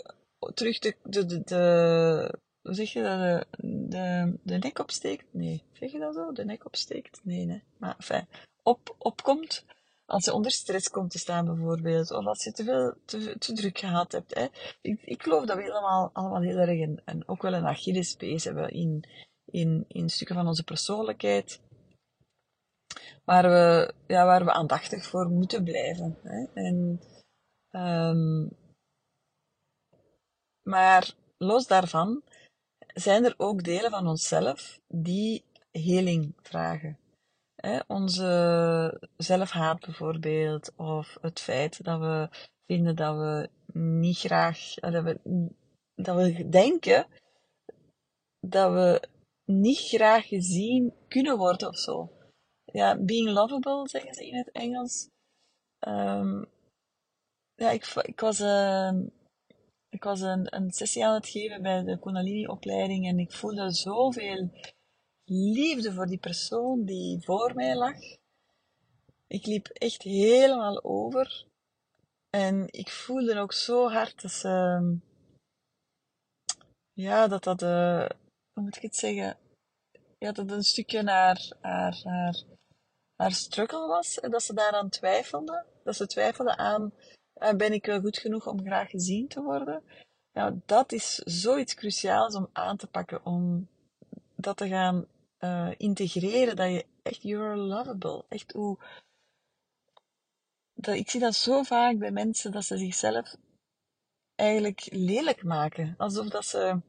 terug 0.54 0.78
de, 0.78 0.94
de, 1.02 1.26
de, 1.26 1.42
de 1.44 2.38
hoe 2.62 2.74
zeg 2.74 2.92
je 2.92 3.02
dat, 3.02 3.18
de, 3.18 3.46
de, 3.88 4.38
de 4.42 4.58
nek 4.58 4.78
opsteekt? 4.78 5.24
Nee, 5.30 5.62
zeg 5.72 5.92
je 5.92 5.98
dat 5.98 6.14
zo? 6.14 6.32
De 6.32 6.44
nek 6.44 6.66
opsteekt? 6.66 7.20
Nee, 7.22 7.44
nee. 7.44 7.62
Maar 7.78 7.94
enfin, 7.96 8.26
op, 8.62 8.94
opkomt 8.98 9.64
als 10.06 10.24
je 10.24 10.32
onder 10.32 10.50
stress 10.50 10.90
komt 10.90 11.10
te 11.10 11.18
staan 11.18 11.44
bijvoorbeeld, 11.44 12.10
of 12.10 12.26
als 12.26 12.44
je 12.44 12.52
te 12.52 12.64
veel, 12.64 12.94
te, 13.04 13.38
te 13.38 13.52
druk 13.52 13.78
gehad 13.78 14.12
hebt. 14.12 14.34
Hè. 14.34 14.46
Ik, 14.80 15.02
ik 15.02 15.22
geloof 15.22 15.44
dat 15.44 15.56
we 15.56 15.72
allemaal, 15.72 16.10
allemaal 16.12 16.40
heel 16.40 16.56
erg 16.56 16.80
een, 16.80 17.00
en 17.04 17.28
ook 17.28 17.42
wel 17.42 17.54
een 17.54 17.66
Achillespees 17.66 18.44
hebben 18.44 18.70
in, 18.70 19.04
in, 19.44 19.84
in 19.88 20.08
stukken 20.08 20.36
van 20.36 20.46
onze 20.46 20.64
persoonlijkheid, 20.64 21.60
waar 23.24 23.42
we, 23.42 23.94
ja, 24.06 24.24
waar 24.24 24.44
we 24.44 24.52
aandachtig 24.52 25.06
voor 25.06 25.28
moeten 25.28 25.64
blijven. 25.64 26.18
Hè. 26.22 26.46
En, 26.54 27.00
um, 27.70 28.50
maar 30.62 31.14
los 31.38 31.66
daarvan 31.66 32.22
zijn 32.94 33.24
er 33.24 33.34
ook 33.36 33.62
delen 33.62 33.90
van 33.90 34.06
onszelf 34.06 34.80
die 34.88 35.44
heling 35.70 36.34
vragen 36.42 36.98
onze 37.86 39.10
zelfhaat 39.16 39.80
bijvoorbeeld, 39.80 40.72
of 40.76 41.18
het 41.20 41.40
feit 41.40 41.84
dat 41.84 42.00
we 42.00 42.28
vinden 42.66 42.96
dat 42.96 43.16
we 43.16 43.48
niet 43.78 44.18
graag, 44.18 44.76
eh, 44.76 44.92
dat 44.92 45.04
we, 45.04 45.20
dat 45.94 46.16
we 46.16 46.48
denken 46.48 47.06
dat 48.40 48.72
we 48.72 49.08
niet 49.44 49.78
graag 49.78 50.26
gezien 50.26 50.94
kunnen 51.08 51.38
worden 51.38 51.68
of 51.68 51.76
zo. 51.76 52.10
Ja, 52.64 52.98
being 52.98 53.28
lovable, 53.28 53.88
zeggen 53.88 54.14
ze 54.14 54.26
in 54.26 54.36
het 54.36 54.50
Engels. 54.50 55.08
Um, 55.88 56.46
ja, 57.54 57.70
ik, 57.70 57.94
ik 58.02 58.20
was, 58.20 58.40
uh, 58.40 58.92
ik 59.88 60.04
was 60.04 60.20
een, 60.20 60.56
een 60.56 60.70
sessie 60.70 61.06
aan 61.06 61.14
het 61.14 61.28
geven 61.28 61.62
bij 61.62 61.82
de 61.82 61.98
Kundalini-opleiding 61.98 63.06
en 63.06 63.18
ik 63.18 63.32
voelde 63.32 63.70
zoveel 63.70 64.50
liefde 65.28 65.92
voor 65.92 66.06
die 66.06 66.18
persoon 66.18 66.84
die 66.84 67.24
voor 67.24 67.54
mij 67.54 67.76
lag. 67.76 67.98
Ik 69.26 69.46
liep 69.46 69.66
echt 69.66 70.02
helemaal 70.02 70.84
over. 70.84 71.46
En 72.30 72.66
ik 72.70 72.90
voelde 72.90 73.38
ook 73.38 73.52
zo 73.52 73.88
hard 73.88 74.22
dat 74.22 74.30
ze... 74.30 74.96
Ja, 76.92 77.28
dat 77.28 77.44
dat... 77.44 77.62
Uh, 77.62 78.08
hoe 78.52 78.62
moet 78.62 78.76
ik 78.76 78.82
het 78.82 78.96
zeggen? 78.96 79.38
Ja, 80.18 80.32
dat 80.32 80.50
een 80.50 80.62
stukje 80.62 81.02
naar 81.02 81.54
haar, 81.60 82.02
haar, 82.04 82.44
haar 83.16 83.88
was. 83.88 84.14
Dat 84.14 84.42
ze 84.42 84.54
daaraan 84.54 84.88
twijfelde. 84.88 85.64
Dat 85.84 85.96
ze 85.96 86.06
twijfelde 86.06 86.56
aan... 86.56 86.92
Uh, 87.42 87.52
ben 87.52 87.72
ik 87.72 87.90
goed 87.90 88.18
genoeg 88.18 88.46
om 88.46 88.64
graag 88.64 88.90
gezien 88.90 89.28
te 89.28 89.42
worden? 89.42 89.82
Ja, 90.32 90.56
dat 90.66 90.92
is 90.92 91.14
zoiets 91.14 91.74
cruciaals 91.74 92.34
om 92.34 92.48
aan 92.52 92.76
te 92.76 92.86
pakken. 92.86 93.24
Om 93.24 93.68
dat 94.34 94.56
te 94.56 94.68
gaan 94.68 95.06
uh, 95.46 95.74
integreren 95.76 96.56
dat 96.56 96.70
je 96.70 96.86
echt, 97.02 97.22
you're 97.22 97.56
lovable. 97.56 98.24
Echt 98.28 98.52
hoe, 98.52 98.78
dat, 100.74 100.94
ik 100.94 101.10
zie 101.10 101.20
dat 101.20 101.34
zo 101.34 101.62
vaak 101.62 101.98
bij 101.98 102.10
mensen 102.10 102.52
dat 102.52 102.64
ze 102.64 102.76
zichzelf 102.76 103.36
eigenlijk 104.34 104.86
lelijk 104.90 105.44
maken. 105.44 105.94
Alsof 105.96 106.28
dat 106.28 106.44
ze, 106.44 106.80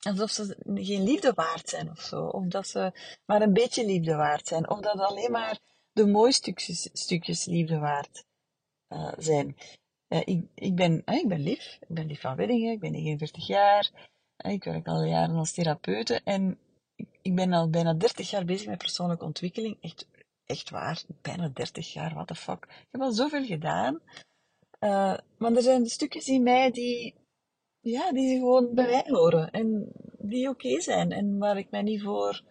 alsof 0.00 0.30
ze 0.30 0.56
geen 0.64 1.02
liefde 1.02 1.32
waard 1.32 1.68
zijn 1.68 1.90
of 1.90 2.00
zo. 2.00 2.24
Of 2.24 2.46
dat 2.46 2.68
ze 2.68 2.92
maar 3.26 3.42
een 3.42 3.52
beetje 3.52 3.86
liefde 3.86 4.14
waard 4.14 4.46
zijn. 4.46 4.70
Of 4.70 4.80
dat 4.80 4.98
alleen 4.98 5.30
maar 5.30 5.58
de 5.92 6.06
mooie 6.06 6.32
stukjes, 6.32 6.88
stukjes 6.92 7.44
liefde 7.44 7.78
waard 7.78 8.24
uh, 8.88 9.12
zijn. 9.18 9.56
Uh, 10.08 10.20
ik, 10.24 10.44
ik, 10.54 10.74
ben, 10.74 11.02
ik 11.06 11.28
ben 11.28 11.40
lief. 11.40 11.78
Ik 11.80 11.94
ben 11.94 12.06
lief 12.06 12.20
van 12.20 12.36
Weddingen. 12.36 12.72
Ik 12.72 12.80
ben 12.80 12.92
49 12.92 13.46
jaar. 13.46 13.90
ik 14.36 14.64
werk 14.64 14.86
al 14.86 15.02
jaren 15.02 15.36
als 15.36 15.52
therapeute. 15.52 16.20
En 16.24 16.58
ik 17.22 17.34
ben 17.34 17.52
al 17.52 17.70
bijna 17.70 17.94
30 17.94 18.30
jaar 18.30 18.44
bezig 18.44 18.68
met 18.68 18.78
persoonlijke 18.78 19.24
ontwikkeling. 19.24 19.76
Echt 19.80 20.06
echt 20.48 20.70
waar, 20.70 21.02
bijna 21.22 21.48
30 21.48 21.92
jaar, 21.92 22.14
what 22.14 22.26
the 22.26 22.34
fuck. 22.34 22.64
Ik 22.64 22.88
heb 22.90 23.00
al 23.00 23.12
zoveel 23.12 23.44
gedaan. 23.44 24.00
Uh, 24.80 25.18
maar 25.38 25.52
er 25.52 25.62
zijn 25.62 25.86
stukjes 25.86 26.28
in 26.28 26.42
mij 26.42 26.70
die, 26.70 27.14
ja, 27.80 28.12
die 28.12 28.38
gewoon 28.38 28.74
bij 28.74 28.86
mij 28.86 29.04
horen. 29.06 29.50
En 29.50 29.92
die 30.18 30.48
oké 30.48 30.80
zijn. 30.80 31.12
En 31.12 31.38
waar 31.38 31.58
ik 31.58 31.70
mij 31.70 31.82
niet 31.82 32.02
voor, 32.02 32.42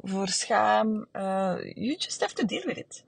voor 0.00 0.28
schaam. 0.28 1.06
Uh, 1.12 1.56
you 1.74 1.96
just 1.98 2.20
have 2.20 2.34
to 2.34 2.44
deal 2.44 2.64
with 2.64 2.76
it. 2.76 3.04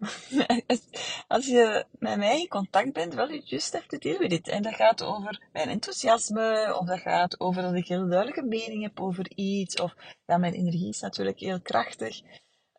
Als 1.28 1.47
je 1.47 1.85
met 1.99 2.18
mij 2.18 2.40
in 2.40 2.49
contact 2.49 2.92
bent, 2.92 3.14
wel, 3.14 3.28
you 3.28 3.42
just 3.44 3.73
have 3.73 3.87
to 3.87 3.99
deal 3.99 4.18
with 4.18 4.32
it. 4.32 4.49
En 4.49 4.62
dat 4.62 4.75
gaat 4.75 5.02
over 5.02 5.42
mijn 5.52 5.68
enthousiasme, 5.68 6.76
of 6.78 6.87
dat 6.87 7.00
gaat 7.00 7.40
over 7.40 7.62
dat 7.62 7.75
ik 7.75 7.87
heel 7.87 8.09
duidelijke 8.09 8.42
mening 8.42 8.82
heb 8.82 9.00
over 9.00 9.30
iets, 9.35 9.75
of 9.80 9.94
ja, 10.26 10.37
mijn 10.37 10.54
energie 10.54 10.88
is 10.88 11.00
natuurlijk 11.00 11.38
heel 11.38 11.61
krachtig. 11.61 12.20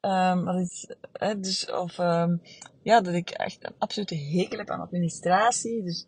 Um, 0.01 0.45
dat 0.45 0.55
is, 0.55 0.89
hè, 1.13 1.39
dus, 1.39 1.71
of 1.71 1.97
um, 1.97 2.41
ja, 2.83 3.01
dat 3.01 3.13
ik 3.13 3.29
echt 3.29 3.63
een 3.65 3.75
absolute 3.77 4.15
hekel 4.15 4.57
heb 4.57 4.69
aan 4.69 4.79
administratie. 4.79 5.83
Dus 5.83 6.07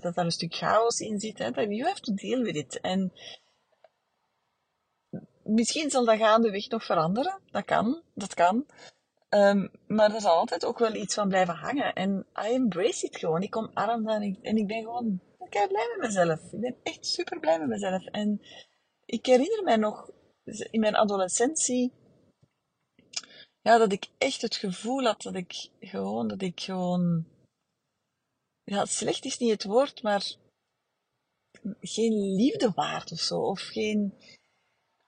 dat 0.00 0.14
daar 0.14 0.24
een 0.24 0.30
stuk 0.30 0.54
chaos 0.54 1.00
in 1.00 1.20
zit. 1.20 1.38
Hè, 1.38 1.50
you 1.50 1.82
have 1.82 2.00
to 2.00 2.14
deal 2.14 2.42
with 2.42 2.56
it. 2.56 2.80
En 2.80 3.12
misschien 5.44 5.90
zal 5.90 6.04
dat 6.04 6.18
gaandeweg 6.18 6.68
nog 6.68 6.84
veranderen. 6.84 7.40
Dat 7.50 7.64
kan, 7.64 8.02
dat 8.14 8.34
kan. 8.34 8.66
Um, 9.28 9.70
maar 9.86 10.14
er 10.14 10.20
zal 10.20 10.36
altijd 10.36 10.64
ook 10.64 10.78
wel 10.78 10.94
iets 10.94 11.14
van 11.14 11.28
blijven 11.28 11.54
hangen. 11.54 11.92
En 11.92 12.26
I 12.46 12.54
embrace 12.54 13.06
it 13.06 13.16
gewoon. 13.16 13.42
Ik 13.42 13.56
omarm 13.56 14.04
dat 14.04 14.14
en 14.14 14.22
ik, 14.22 14.38
en 14.42 14.56
ik 14.56 14.66
ben 14.66 14.82
gewoon 14.82 15.20
ben 15.38 15.68
blij 15.68 15.96
met 15.96 16.08
mezelf. 16.08 16.52
Ik 16.52 16.60
ben 16.60 16.76
echt 16.82 17.06
super 17.06 17.40
blij 17.40 17.58
met 17.58 17.68
mezelf. 17.68 18.04
En 18.06 18.40
ik 19.04 19.26
herinner 19.26 19.62
mij 19.62 19.76
nog 19.76 20.10
in 20.70 20.80
mijn 20.80 20.96
adolescentie 20.96 21.92
ja, 23.62 23.78
dat 23.78 23.92
ik 23.92 24.08
echt 24.18 24.42
het 24.42 24.56
gevoel 24.56 25.04
had 25.04 25.22
dat 25.22 25.34
ik 25.34 25.68
gewoon, 25.80 26.28
dat 26.28 26.42
ik 26.42 26.60
gewoon, 26.60 27.26
ja, 28.64 28.84
slecht 28.84 29.24
is 29.24 29.38
niet 29.38 29.50
het 29.50 29.64
woord, 29.64 30.02
maar 30.02 30.34
geen 31.80 32.34
liefde 32.34 32.70
waard 32.70 33.12
of 33.12 33.18
zo. 33.18 33.40
Of 33.40 33.60
geen, 33.60 34.14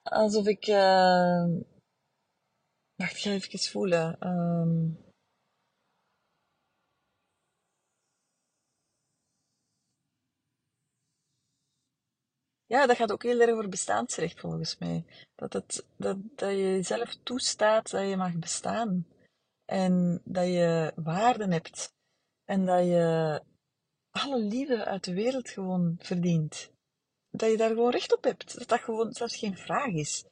alsof 0.04 0.46
ik, 0.46 0.66
uh, 0.66 1.44
wacht, 2.94 3.12
ik 3.12 3.18
ga 3.18 3.30
even 3.30 3.58
voelen. 3.58 4.28
Um, 4.28 5.04
Ja, 12.66 12.86
dat 12.86 12.96
gaat 12.96 13.12
ook 13.12 13.22
heel 13.22 13.40
erg 13.40 13.50
over 13.50 13.68
bestaansrecht 13.68 14.40
volgens 14.40 14.78
mij. 14.78 15.04
Dat, 15.34 15.52
het, 15.52 15.86
dat, 15.96 16.16
dat 16.36 16.50
je 16.50 16.56
jezelf 16.56 17.16
toestaat 17.22 17.90
dat 17.90 18.08
je 18.08 18.16
mag 18.16 18.38
bestaan. 18.38 19.06
En 19.64 20.20
dat 20.24 20.46
je 20.46 20.92
waarden 20.94 21.52
hebt. 21.52 21.92
En 22.44 22.64
dat 22.66 22.84
je 22.84 23.40
alle 24.10 24.38
liefde 24.38 24.84
uit 24.84 25.04
de 25.04 25.14
wereld 25.14 25.48
gewoon 25.48 25.94
verdient. 25.98 26.73
Dat 27.36 27.50
je 27.50 27.56
daar 27.56 27.68
gewoon 27.68 27.90
recht 27.90 28.16
op 28.16 28.24
hebt. 28.24 28.58
Dat 28.58 28.68
dat 28.68 28.80
gewoon 28.80 29.12
zelfs 29.12 29.36
geen 29.36 29.56
vraag 29.56 29.92
is. 29.92 30.24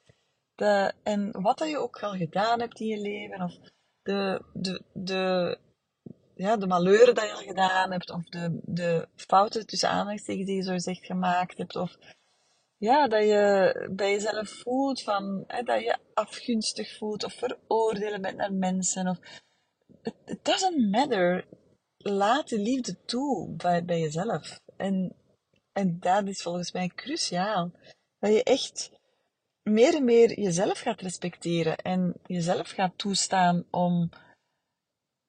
Dat, 0.55 0.93
en 1.03 1.41
wat 1.41 1.57
dat 1.57 1.69
je 1.69 1.77
ook 1.77 2.03
al 2.03 2.13
gedaan 2.13 2.59
hebt 2.59 2.79
in 2.79 2.87
je 2.87 3.01
leven, 3.01 3.41
of 3.41 3.57
de, 4.03 4.41
de, 4.53 4.81
de, 4.93 5.57
ja, 6.35 6.57
de 6.57 6.67
malheuren 6.67 7.15
dat 7.15 7.23
je 7.23 7.33
al 7.33 7.41
gedaan 7.41 7.91
hebt, 7.91 8.11
of 8.11 8.23
de, 8.23 8.59
de 8.63 9.07
fouten 9.15 9.67
tussen 9.67 9.89
aanhalingstekens 9.89 10.45
die 10.45 10.55
je 10.55 10.63
zo 10.63 10.71
gezegd 10.71 11.05
gemaakt 11.05 11.57
hebt, 11.57 11.75
of 11.75 11.97
ja, 12.83 13.07
dat 13.07 13.23
je 13.23 13.89
bij 13.91 14.11
jezelf 14.11 14.49
voelt 14.49 15.01
van, 15.01 15.43
hè, 15.47 15.63
dat 15.63 15.83
je 15.83 15.97
afgunstig 16.13 16.97
voelt 16.97 17.23
of 17.23 17.33
veroordelen 17.33 18.21
bent 18.21 18.37
naar 18.37 18.53
mensen. 18.53 19.07
Of, 19.07 19.19
it, 20.25 20.45
doesn't 20.45 20.91
matter. 20.91 21.45
Laat 21.97 22.49
de 22.49 22.59
liefde 22.59 22.97
toe 23.05 23.55
bij, 23.55 23.85
bij 23.85 23.99
jezelf. 23.99 24.59
En, 24.77 25.15
en 25.73 25.99
dat 25.99 26.27
is 26.27 26.41
volgens 26.41 26.71
mij 26.71 26.87
cruciaal. 26.87 27.71
Dat 28.19 28.33
je 28.33 28.43
echt 28.43 28.91
meer 29.63 29.95
en 29.95 30.03
meer 30.03 30.39
jezelf 30.39 30.79
gaat 30.79 31.01
respecteren 31.01 31.77
en 31.77 32.13
jezelf 32.25 32.69
gaat 32.69 32.97
toestaan 32.97 33.65
om 33.69 34.09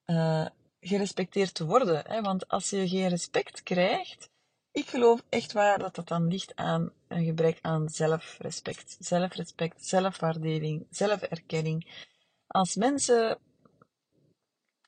uh, 0.07 0.47
gerespecteerd 0.81 1.55
te 1.55 1.67
worden. 1.67 2.05
Hè? 2.07 2.21
Want 2.21 2.49
als 2.49 2.71
je 2.71 2.89
geen 2.89 3.09
respect 3.09 3.63
krijgt, 3.63 4.31
ik 4.73 4.89
geloof 4.89 5.25
echt 5.29 5.53
waar 5.53 5.79
dat 5.79 5.95
dat 5.95 6.09
dan 6.09 6.29
ligt 6.29 6.57
aan 6.57 6.93
een 7.09 7.25
gebrek 7.25 7.59
aan 7.61 7.89
zelfrespect. 7.89 8.97
Zelfrespect, 8.99 9.87
zelfwaardering, 9.87 10.87
zelferkenning. 10.91 12.07
Als 12.47 12.75
mensen 12.75 13.39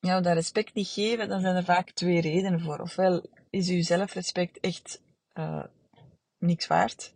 jou 0.00 0.22
dat 0.22 0.34
respect 0.34 0.74
niet 0.74 0.88
geven, 0.88 1.28
dan 1.28 1.40
zijn 1.40 1.56
er 1.56 1.64
vaak 1.64 1.90
twee 1.90 2.20
redenen 2.20 2.60
voor. 2.60 2.78
Ofwel 2.78 3.26
is 3.50 3.68
uw 3.68 3.82
zelfrespect 3.82 4.60
echt 4.60 5.00
uh, 5.38 5.64
niks 6.38 6.66
waard. 6.66 7.14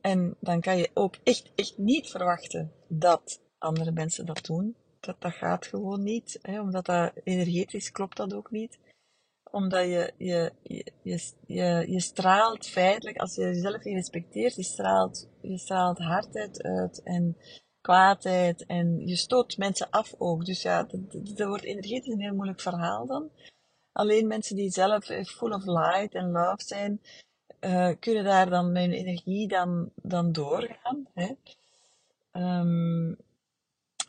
En 0.00 0.36
dan 0.40 0.60
kan 0.60 0.78
je 0.78 0.90
ook 0.94 1.16
echt, 1.22 1.52
echt 1.54 1.78
niet 1.78 2.10
verwachten 2.10 2.72
dat 2.88 3.40
andere 3.58 3.90
mensen 3.90 4.26
dat 4.26 4.44
doen. 4.44 4.76
Dat, 5.00 5.20
dat 5.20 5.32
gaat 5.32 5.66
gewoon 5.66 6.02
niet, 6.02 6.38
hè? 6.42 6.60
omdat 6.60 6.86
dat 6.86 7.12
energetisch 7.24 7.90
klopt 7.90 8.16
dat 8.16 8.34
ook 8.34 8.50
niet 8.50 8.78
omdat 9.50 9.84
je, 9.84 10.12
je, 10.16 10.52
je, 10.62 10.92
je, 11.46 11.84
je, 11.88 12.00
straalt 12.00 12.66
feitelijk, 12.66 13.16
als 13.16 13.34
je 13.34 13.42
jezelf 13.42 13.84
niet 13.84 13.94
respecteert, 13.94 14.54
je 14.54 14.62
straalt, 14.62 15.28
je 15.42 15.58
straalt 15.58 15.98
hardheid 15.98 16.62
uit 16.62 17.02
en 17.02 17.36
kwaadheid 17.80 18.66
en 18.66 19.06
je 19.06 19.16
stoot 19.16 19.56
mensen 19.56 19.90
af 19.90 20.14
ook. 20.18 20.44
Dus 20.44 20.62
ja, 20.62 20.82
dat, 20.82 21.00
dat 21.36 21.48
wordt 21.48 21.64
energetisch 21.64 22.12
een 22.12 22.20
heel 22.20 22.34
moeilijk 22.34 22.60
verhaal 22.60 23.06
dan. 23.06 23.30
Alleen 23.98 24.26
mensen 24.26 24.56
die 24.56 24.70
zelf 24.70 25.04
full 25.04 25.52
of 25.52 25.64
light 25.64 26.14
en 26.14 26.30
love 26.30 26.64
zijn, 26.64 27.00
uh, 27.60 27.90
kunnen 28.00 28.24
daar 28.24 28.50
dan 28.50 28.72
met 28.72 28.82
hun 28.82 28.92
energie 28.92 29.48
dan, 29.48 29.90
dan 29.94 30.32
doorgaan. 30.32 31.06
Hè. 31.14 31.30
Um, 32.32 33.16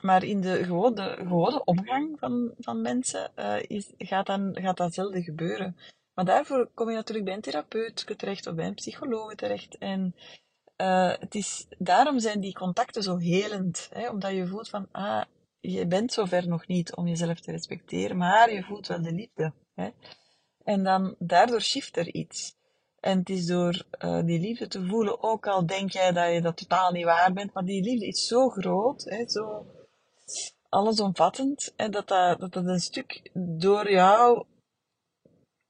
maar 0.01 0.23
in 0.23 0.41
de 0.41 0.63
gewone, 0.63 1.15
gewone 1.17 1.63
omgang 1.63 2.19
van, 2.19 2.51
van 2.59 2.81
mensen 2.81 3.31
uh, 3.35 3.55
is, 3.67 3.91
gaat, 3.97 4.25
dan, 4.25 4.57
gaat 4.61 4.77
dat 4.77 4.93
zelden 4.93 5.23
gebeuren. 5.23 5.77
Maar 6.13 6.25
daarvoor 6.25 6.69
kom 6.73 6.89
je 6.89 6.95
natuurlijk 6.95 7.25
bij 7.25 7.35
een 7.35 7.41
therapeut 7.41 8.17
terecht 8.17 8.47
of 8.47 8.55
bij 8.55 8.67
een 8.67 8.73
psycholoog 8.73 9.35
terecht. 9.35 9.77
En 9.77 10.15
het 11.19 11.35
is, 11.35 11.67
daarom 11.77 12.19
zijn 12.19 12.39
die 12.39 12.53
contacten 12.53 13.03
zo 13.03 13.17
helend. 13.17 13.89
Hè? 13.93 14.09
Omdat 14.09 14.31
je 14.31 14.47
voelt 14.47 14.69
van, 14.69 14.87
ah, 14.91 15.23
je 15.59 15.87
bent 15.87 16.13
zover 16.13 16.47
nog 16.47 16.67
niet 16.67 16.95
om 16.95 17.07
jezelf 17.07 17.39
te 17.39 17.51
respecteren, 17.51 18.17
maar 18.17 18.53
je 18.53 18.63
voelt 18.63 18.87
wel 18.87 19.01
de 19.01 19.11
liefde. 19.11 19.53
Hè? 19.79 19.89
En 20.63 20.83
dan, 20.83 21.15
daardoor 21.19 21.61
shift 21.61 21.97
er 21.97 22.13
iets. 22.13 22.57
En 22.99 23.19
het 23.19 23.29
is 23.29 23.45
door 23.45 23.85
uh, 23.99 24.25
die 24.25 24.39
liefde 24.39 24.67
te 24.67 24.85
voelen, 24.85 25.23
ook 25.23 25.47
al 25.47 25.65
denk 25.65 25.91
jij 25.91 26.11
dat 26.11 26.33
je 26.33 26.41
dat 26.41 26.57
totaal 26.57 26.91
niet 26.91 27.05
waar 27.05 27.33
bent, 27.33 27.53
maar 27.53 27.65
die 27.65 27.83
liefde 27.83 28.07
is 28.07 28.27
zo 28.27 28.49
groot, 28.49 29.03
hè, 29.03 29.29
zo 29.29 29.65
allesomvattend, 30.69 31.73
en 31.75 31.91
dat 31.91 32.07
dat, 32.07 32.39
dat 32.39 32.55
een 32.55 32.79
stuk 32.79 33.29
door 33.33 33.91
jouw 33.91 34.47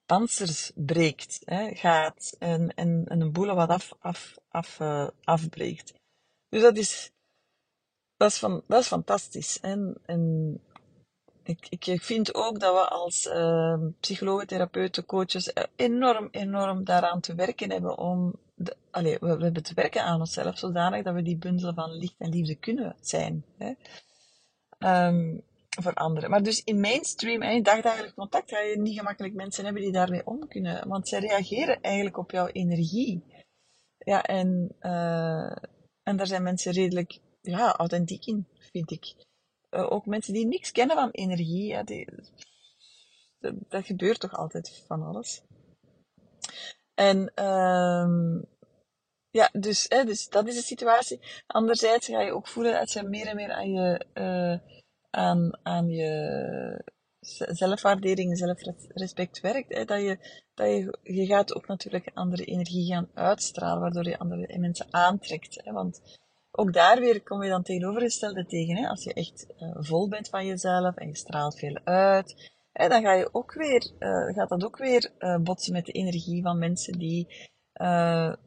panzers 0.06 0.72
breekt, 0.76 1.42
hè, 1.46 1.76
gaat 1.76 2.36
en, 2.40 2.74
en, 2.76 3.06
en 3.08 3.22
een 3.22 3.32
boel 3.32 3.56
wat 3.56 3.70
af, 3.70 3.94
af, 4.00 4.38
af, 4.50 4.80
uh, 4.80 5.08
afbreekt. 5.24 5.94
Dus 6.50 6.62
dat 6.62 6.78
is, 6.78 7.12
dat 8.18 8.32
is, 8.32 8.40
van, 8.40 8.64
dat 8.68 8.82
is 8.82 8.88
fantastisch. 8.88 9.60
En, 9.60 10.02
en 10.06 10.62
ik, 11.50 11.90
ik 11.90 12.02
vind 12.02 12.34
ook 12.36 12.60
dat 12.60 12.74
we 12.74 12.88
als 12.90 13.26
uh, 13.26 13.88
psychologen, 14.00 14.48
therapeuten, 14.48 15.06
coaches 15.06 15.54
enorm, 15.76 16.28
enorm 16.32 16.84
daaraan 16.84 17.22
te 17.22 17.36
werken 17.36 17.72
hebben 17.72 17.98
om... 17.98 18.34
De, 18.56 18.76
we, 18.92 19.18
we 19.20 19.44
hebben 19.44 19.64
te 19.64 19.74
werken 19.74 20.04
aan 20.04 20.20
onszelf 20.20 20.58
zodanig 20.58 21.04
dat 21.04 21.14
we 21.14 21.22
die 21.22 21.38
bundel 21.38 21.74
van 21.74 21.92
licht 21.92 22.16
en 22.18 22.30
liefde 22.30 22.56
kunnen 22.56 22.96
zijn. 23.00 23.46
Hè 23.58 23.74
um, 24.80 25.44
voor 25.70 25.94
anderen. 25.94 26.30
Maar 26.30 26.44
dus 26.44 26.64
in 26.64 26.80
mainstream 26.80 27.42
en 27.42 27.56
in 27.56 27.64
dagdagelijks 27.64 28.14
contact 28.14 28.50
ga 28.50 28.60
je 28.60 28.80
niet 28.80 28.98
gemakkelijk 28.98 29.34
mensen 29.34 29.64
hebben 29.64 29.82
die 29.82 29.92
daarmee 29.92 30.26
om 30.26 30.48
kunnen. 30.48 30.88
Want 30.88 31.08
zij 31.08 31.20
reageren 31.20 31.82
eigenlijk 31.82 32.18
op 32.18 32.32
jouw 32.32 32.48
energie. 32.48 33.24
Ja, 33.98 34.24
en, 34.24 34.76
uh, 34.82 35.56
en 36.04 36.18
daar 36.18 36.28
zijn 36.28 36.44
mensen 36.44 36.72
redelijk 36.72 37.20
ja, 37.42 37.76
authentiek 37.76 38.26
in, 38.26 38.48
vind 38.72 38.92
ik. 38.92 39.28
Uh, 39.72 39.92
ook 39.92 40.06
mensen 40.06 40.34
die 40.34 40.48
niks 40.48 40.72
kennen 40.72 40.96
van 40.96 41.10
energie, 41.10 41.84
die, 41.84 42.08
dat, 43.40 43.86
gebeurt 43.86 44.20
toch 44.20 44.34
altijd 44.34 44.84
van 44.88 45.04
alles. 45.04 45.42
En 46.94 47.46
um, 47.46 48.46
ja, 49.32 49.50
dus, 49.52 49.86
hè, 49.88 50.04
dus 50.04 50.30
dat 50.30 50.48
is 50.48 50.56
de 50.56 50.62
situatie. 50.62 51.20
Anderzijds 51.48 52.08
ga 52.08 52.22
je 52.22 52.34
ook 52.34 52.48
voelen 52.48 52.74
dat 52.74 52.92
je 52.92 53.04
meer 53.04 53.28
en 53.28 53.36
meer 53.36 53.52
aan 53.52 53.72
je, 53.72 54.06
uh, 54.14 54.60
aan, 55.10 55.60
aan 55.64 55.90
je 55.90 56.84
zelfwaardering, 57.50 58.38
zelfrespect 58.38 59.40
werkt. 59.40 59.74
Hè, 59.74 59.86
dat 59.86 60.02
je, 60.02 60.18
dat 60.54 60.68
je, 60.68 60.98
je 61.04 61.26
gaat 61.26 61.56
ook 61.56 61.68
natuurlijk 61.68 62.12
andere 62.14 62.46
energie 62.46 62.94
gaan 62.94 63.10
uitstralen, 63.14 63.82
waardoor 63.82 64.08
je 64.08 64.20
andere 64.20 64.60
mensen 64.60 64.88
aantrekt. 64.90 65.64
Hè, 65.64 65.72
want 65.72 66.18
ook 66.52 66.74
daar 66.74 67.00
weer 67.00 67.24
kom 67.24 67.44
je 67.44 67.50
dan 67.50 67.64
tegenovergestelde 67.64 68.46
tegen. 68.46 68.76
Hè? 68.76 68.88
Als 68.88 69.04
je 69.04 69.14
echt 69.14 69.46
uh, 69.60 69.76
vol 69.80 70.10
bent 70.10 70.30
van 70.30 70.46
jezelf 70.46 70.96
en 70.96 71.08
je 71.08 71.16
straalt 71.16 71.60
veel 71.60 71.80
uit, 71.84 72.52
hè, 72.72 72.88
dan 72.88 73.02
ga 73.02 73.14
je 73.14 73.30
ook 73.32 73.54
weer, 73.54 73.92
uh, 74.00 74.36
gaat 74.36 74.50
dat 74.50 74.64
ook 74.64 74.78
weer 74.78 75.12
uh, 75.20 75.38
botsen 75.38 75.74
met 75.74 75.86
de 75.86 75.92
energie 75.92 76.42
van 76.42 76.60
mensen 76.60 77.00
die 77.00 77.48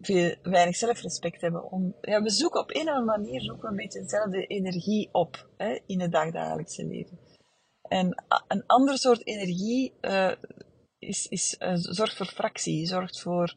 veel, 0.01 0.35
weinig 0.43 0.77
zelfrespect 0.77 1.41
hebben. 1.41 1.71
Om, 1.71 1.97
ja, 2.01 2.23
we 2.23 2.31
zoeken 2.31 2.61
op 2.61 2.71
een 2.71 2.89
of 2.89 2.95
andere 2.95 3.19
manier 3.19 3.41
zoeken 3.41 3.69
een 3.69 3.77
beetje 3.77 4.01
dezelfde 4.01 4.47
energie 4.47 5.09
op 5.13 5.49
hè, 5.57 5.79
in 5.87 6.01
het 6.01 6.13
dagdagelijkse 6.13 6.87
leven. 6.87 7.19
En 7.83 8.25
een 8.49 8.67
ander 8.67 8.99
soort 8.99 9.27
energie 9.27 9.95
is, 10.99 11.27
is, 11.27 11.57
zorgt 11.75 12.17
voor 12.17 12.27
fractie, 12.27 12.87
zorgt 12.87 13.21
voor 13.21 13.57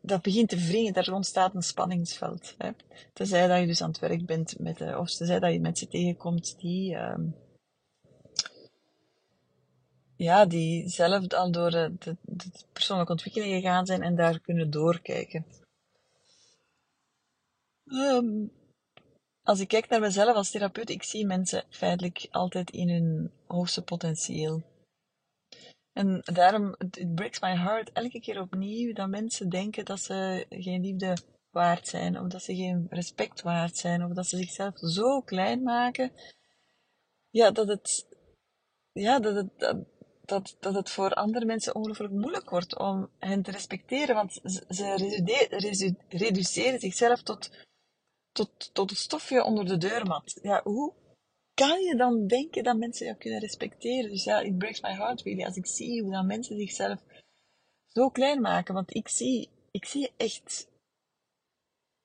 dat 0.00 0.22
begint 0.22 0.48
te 0.48 0.56
wringen, 0.56 0.92
daar 0.92 1.12
ontstaat 1.12 1.54
een 1.54 1.62
spanningsveld. 1.62 2.54
Hè. 2.58 2.70
Tenzij 3.12 3.46
dat 3.46 3.60
je 3.60 3.66
dus 3.66 3.82
aan 3.82 3.88
het 3.88 3.98
werk 3.98 4.26
bent 4.26 4.58
met, 4.58 4.80
uh, 4.80 4.98
of 4.98 5.10
tenzij 5.10 5.38
dat 5.38 5.52
je 5.52 5.60
mensen 5.60 5.88
tegenkomt 5.88 6.58
die, 6.58 6.94
uh, 6.94 7.18
ja, 10.16 10.46
die 10.46 10.88
zelf 10.88 11.28
al 11.28 11.50
door 11.50 11.70
de, 11.70 11.92
de, 11.98 12.16
persoonlijke 12.72 13.12
ontwikkeling 13.12 13.54
gegaan 13.54 13.86
zijn 13.86 14.02
en 14.02 14.16
daar 14.16 14.40
kunnen 14.40 14.70
doorkijken. 14.70 15.46
Um, 17.84 18.50
als 19.42 19.60
ik 19.60 19.68
kijk 19.68 19.88
naar 19.88 20.00
mezelf 20.00 20.36
als 20.36 20.50
therapeut, 20.50 20.90
ik 20.90 21.02
zie 21.02 21.26
mensen 21.26 21.64
feitelijk 21.68 22.28
altijd 22.30 22.70
in 22.70 22.88
hun 22.88 23.30
hoogste 23.46 23.82
potentieel. 23.82 24.62
En 25.96 26.20
daarom, 26.24 26.74
it 26.78 27.14
breaks 27.14 27.40
my 27.40 27.56
heart 27.56 27.92
elke 27.92 28.20
keer 28.20 28.40
opnieuw 28.40 28.92
dat 28.92 29.08
mensen 29.08 29.48
denken 29.48 29.84
dat 29.84 30.00
ze 30.00 30.46
geen 30.48 30.80
liefde 30.80 31.16
waard 31.50 31.88
zijn, 31.88 32.20
of 32.20 32.28
dat 32.28 32.42
ze 32.42 32.54
geen 32.54 32.86
respect 32.90 33.42
waard 33.42 33.76
zijn, 33.76 34.04
of 34.04 34.12
dat 34.12 34.26
ze 34.26 34.36
zichzelf 34.36 34.78
zo 34.78 35.20
klein 35.20 35.62
maken, 35.62 36.12
ja, 37.30 37.50
dat 37.50 37.68
het, 37.68 38.06
ja, 38.92 39.18
dat 39.18 39.34
het, 39.34 39.58
dat, 39.58 39.76
dat, 40.24 40.56
dat 40.60 40.74
het 40.74 40.90
voor 40.90 41.14
andere 41.14 41.44
mensen 41.44 41.74
ongelooflijk 41.74 42.12
moeilijk 42.12 42.50
wordt 42.50 42.78
om 42.78 43.10
hen 43.18 43.42
te 43.42 43.50
respecteren, 43.50 44.14
want 44.14 44.40
ze, 44.68 45.94
reduceren 46.08 46.80
zichzelf 46.80 47.22
tot, 47.22 47.50
tot, 48.32 48.74
tot 48.74 48.90
een 48.90 48.96
stofje 48.96 49.44
onder 49.44 49.64
de 49.64 49.76
deurmat. 49.76 50.38
Ja, 50.42 50.60
hoe 50.64 50.92
kan 51.56 51.80
je 51.80 51.96
dan 51.96 52.26
denken 52.26 52.64
dat 52.64 52.76
mensen 52.76 53.06
jou 53.06 53.18
kunnen 53.18 53.40
respecteren? 53.40 54.10
Dus 54.10 54.24
ja, 54.24 54.40
it 54.40 54.58
breaks 54.58 54.80
my 54.80 54.94
heart 54.94 55.22
really. 55.22 55.44
Als 55.44 55.56
ik 55.56 55.66
zie 55.66 56.02
hoe 56.02 56.12
dan 56.12 56.26
mensen 56.26 56.56
zichzelf 56.56 57.00
zo 57.86 58.08
klein 58.08 58.40
maken. 58.40 58.74
Want 58.74 58.94
ik 58.94 59.08
zie, 59.08 59.48
ik 59.70 59.84
zie 59.84 60.12
echt 60.16 60.68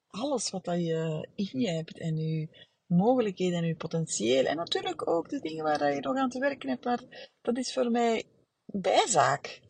alles 0.08 0.50
wat 0.50 0.64
dat 0.64 0.80
je 0.80 1.28
in 1.36 1.60
je 1.60 1.70
hebt. 1.70 1.98
En 1.98 2.18
je 2.18 2.48
mogelijkheden 2.86 3.58
en 3.58 3.68
je 3.68 3.76
potentieel. 3.76 4.46
En 4.46 4.56
natuurlijk 4.56 5.08
ook 5.08 5.30
de 5.30 5.40
dingen 5.40 5.64
waar 5.64 5.94
je 5.94 6.00
nog 6.00 6.18
aan 6.18 6.30
te 6.30 6.40
werken 6.40 6.70
hebt. 6.70 6.86
Maar 6.86 7.32
dat 7.42 7.58
is 7.58 7.74
voor 7.74 7.92
mij 7.92 8.24
bijzaak. 8.66 9.62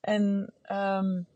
En 0.00 0.54
um, 0.70 1.26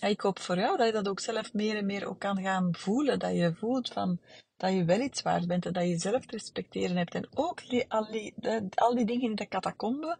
ik 0.00 0.20
hoop 0.20 0.38
voor 0.38 0.56
jou 0.56 0.76
dat 0.76 0.86
je 0.86 0.92
dat 0.92 1.08
ook 1.08 1.20
zelf 1.20 1.52
meer 1.52 1.76
en 1.76 1.86
meer 1.86 2.06
ook 2.06 2.18
kan 2.18 2.42
gaan 2.42 2.74
voelen. 2.74 3.18
Dat 3.18 3.34
je 3.34 3.54
voelt 3.54 3.88
van 3.88 4.20
dat 4.62 4.72
je 4.72 4.84
wel 4.84 5.00
iets 5.00 5.22
waard 5.22 5.46
bent 5.46 5.66
en 5.66 5.72
dat 5.72 5.82
je 5.82 5.88
jezelf 5.88 6.26
te 6.26 6.36
respecteren 6.36 6.96
hebt. 6.96 7.14
En 7.14 7.28
ook 7.34 7.62
al, 7.88 8.10
die, 8.10 8.34
al 8.74 8.94
die 8.94 9.04
dingen 9.04 9.30
in 9.30 9.34
de 9.34 9.48
catacombe, 9.48 10.18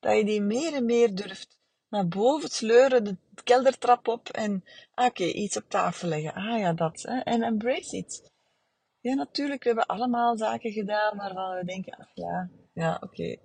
dat 0.00 0.16
je 0.16 0.24
die 0.24 0.42
meer 0.42 0.74
en 0.74 0.84
meer 0.84 1.14
durft 1.14 1.58
naar 1.88 2.08
boven 2.08 2.48
sleuren, 2.48 3.04
de 3.04 3.16
keldertrap 3.44 4.08
op 4.08 4.28
en, 4.28 4.64
ah, 4.94 5.06
oké, 5.06 5.24
iets 5.24 5.56
op 5.56 5.64
tafel 5.68 6.08
leggen. 6.08 6.34
Ah 6.34 6.58
ja, 6.58 6.72
dat. 6.72 7.02
Hè, 7.02 7.18
en 7.18 7.42
embrace 7.42 7.96
it. 7.96 8.32
Ja, 9.00 9.14
natuurlijk, 9.14 9.62
we 9.62 9.68
hebben 9.68 9.86
allemaal 9.86 10.36
zaken 10.36 10.72
gedaan 10.72 11.16
waarvan 11.16 11.56
we 11.58 11.64
denken, 11.64 11.96
ach 11.96 12.14
ja, 12.14 12.50
ja, 12.72 13.00
oké, 13.02 13.36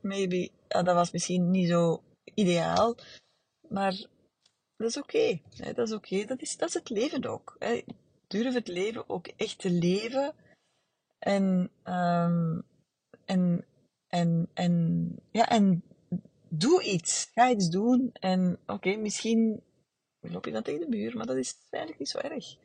maybe, 0.00 0.50
dat 0.68 0.86
was 0.86 1.10
misschien 1.10 1.50
niet 1.50 1.68
zo 1.68 2.02
ideaal, 2.34 2.96
maar 3.68 4.06
dat 4.76 4.88
is 4.88 4.96
oké. 4.96 5.40
Dat 5.74 5.88
is 5.88 5.92
oké, 5.94 6.24
dat, 6.24 6.40
is, 6.40 6.56
dat 6.56 6.68
is 6.68 6.74
het 6.74 6.90
leven 6.90 7.26
ook. 7.26 7.56
Hè 7.58 7.82
durf 8.28 8.54
het 8.54 8.68
leven 8.68 9.08
ook 9.08 9.26
echt 9.26 9.58
te 9.58 9.70
leven. 9.70 10.34
En, 11.18 11.70
um, 11.84 12.64
en, 13.24 13.64
en, 14.08 14.48
en, 14.54 15.14
ja, 15.30 15.48
en 15.48 15.82
doe 16.48 16.82
iets. 16.82 17.30
Ga 17.34 17.50
iets 17.50 17.68
doen. 17.68 18.10
En 18.12 18.58
oké, 18.66 18.96
misschien 18.96 19.62
loop 20.20 20.44
je 20.44 20.52
dan 20.52 20.62
tegen 20.62 20.80
de 20.80 20.96
muur, 20.96 21.16
maar 21.16 21.26
dat 21.26 21.36
is 21.36 21.56
eigenlijk 21.70 22.00
niet 22.00 22.10
zo 22.10 22.18
erg. 22.18 22.56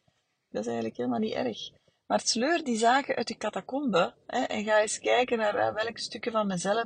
Dat 0.49 0.61
is 0.61 0.65
eigenlijk 0.65 0.97
helemaal 0.97 1.19
niet 1.19 1.33
erg. 1.33 1.71
Maar 2.07 2.21
sleur 2.21 2.63
die 2.63 2.77
zaken 2.77 3.15
uit 3.15 3.27
de 3.27 3.37
catacombe 3.37 4.13
en 4.25 4.63
ga 4.63 4.81
eens 4.81 4.99
kijken 4.99 5.37
naar 5.37 5.55
uh, 5.55 5.73
welke 5.73 5.99
stukken 5.99 6.31
van 6.31 6.47
mezelf 6.47 6.85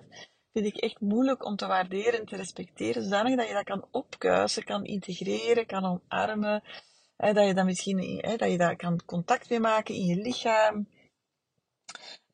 vind 0.52 0.66
ik 0.66 0.78
echt 0.78 1.00
moeilijk 1.00 1.46
om 1.46 1.56
te 1.56 1.68
waarderen 1.68 2.20
en 2.20 2.26
te 2.26 2.36
respecteren, 2.36 3.04
zodanig 3.04 3.36
dat 3.36 3.48
je 3.48 3.54
dat 3.54 3.64
kan 3.64 3.88
opkuisen, 3.92 4.64
kan 4.64 4.86
integreren, 4.86 5.66
kan 5.66 5.86
omarmen, 5.86 6.64
dat 7.18 7.48
je 7.48 7.54
dan 7.54 7.66
misschien 7.66 8.22
dat 8.38 8.52
je 8.52 8.58
daar 8.58 8.76
kan 8.76 9.06
contact 9.06 9.50
mee 9.50 9.60
maken 9.60 9.96
in 9.96 10.06
je 10.06 10.16
lichaam. 10.16 10.88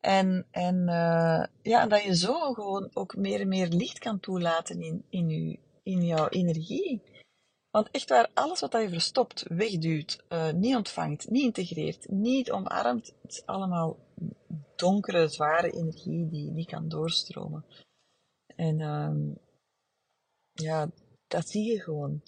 En, 0.00 0.46
en 0.50 0.76
uh, 0.88 1.44
ja, 1.62 1.86
dat 1.86 2.02
je 2.02 2.16
zo 2.16 2.52
gewoon 2.52 2.90
ook 2.92 3.16
meer 3.16 3.40
en 3.40 3.48
meer 3.48 3.68
licht 3.68 3.98
kan 3.98 4.20
toelaten 4.20 4.80
in, 4.80 5.04
in, 5.08 5.30
u, 5.30 5.58
in 5.82 6.02
jouw 6.02 6.28
energie. 6.28 7.02
Want 7.70 7.90
echt 7.90 8.08
waar, 8.08 8.30
alles 8.34 8.60
wat 8.60 8.72
je 8.72 8.88
verstopt, 8.88 9.44
wegduwt, 9.48 10.24
uh, 10.28 10.52
niet 10.52 10.76
ontvangt, 10.76 11.30
niet 11.30 11.42
integreert, 11.42 12.08
niet 12.08 12.50
omarmt, 12.50 13.14
het 13.22 13.32
is 13.32 13.46
allemaal 13.46 13.98
donkere, 14.76 15.28
zware 15.28 15.70
energie 15.70 16.28
die 16.28 16.50
niet 16.50 16.68
kan 16.68 16.88
doorstromen. 16.88 17.64
En 18.56 18.80
um, 18.80 19.38
ja, 20.52 20.90
dat 21.26 21.48
zie 21.48 21.72
je 21.72 21.80
gewoon 21.80 22.22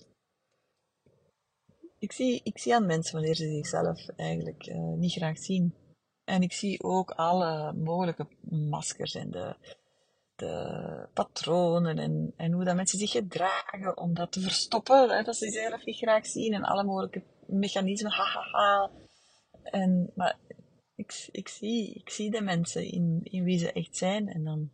ik 1.99 2.13
zie, 2.13 2.41
ik 2.45 2.59
zie 2.59 2.75
aan 2.75 2.87
mensen 2.87 3.15
wanneer 3.15 3.35
ze 3.35 3.49
zichzelf 3.49 4.09
eigenlijk 4.09 4.67
uh, 4.67 4.77
niet 4.77 5.13
graag 5.13 5.39
zien. 5.39 5.75
En 6.25 6.43
ik 6.43 6.53
zie 6.53 6.83
ook 6.83 7.11
alle 7.11 7.73
mogelijke 7.73 8.27
maskers 8.51 9.15
en 9.15 9.31
de, 9.31 9.57
de 10.37 11.09
patronen 11.13 11.99
en, 11.99 12.33
en 12.37 12.53
hoe 12.53 12.65
dat 12.65 12.77
mensen 12.77 12.99
zich 12.99 13.11
gedragen 13.11 13.97
om 13.97 14.15
dat 14.15 14.33
te 14.33 14.41
verstoppen, 14.41 15.11
hè, 15.11 15.23
dat 15.23 15.37
ze 15.37 15.51
zichzelf 15.51 15.85
niet 15.85 15.97
graag 15.97 16.27
zien 16.27 16.53
en 16.53 16.63
alle 16.63 16.85
mogelijke 16.85 17.23
mechanismen, 17.47 18.13
hahaha. 18.13 18.91
En, 19.63 20.13
maar 20.15 20.39
ik, 20.95 21.29
ik, 21.33 21.49
zie, 21.49 21.95
ik 21.95 22.11
zie 22.11 22.31
de 22.31 22.41
mensen 22.41 22.85
in, 22.85 23.21
in 23.23 23.45
wie 23.45 23.59
ze 23.59 23.73
echt 23.73 23.97
zijn 23.97 24.29
en 24.29 24.45
dan, 24.45 24.71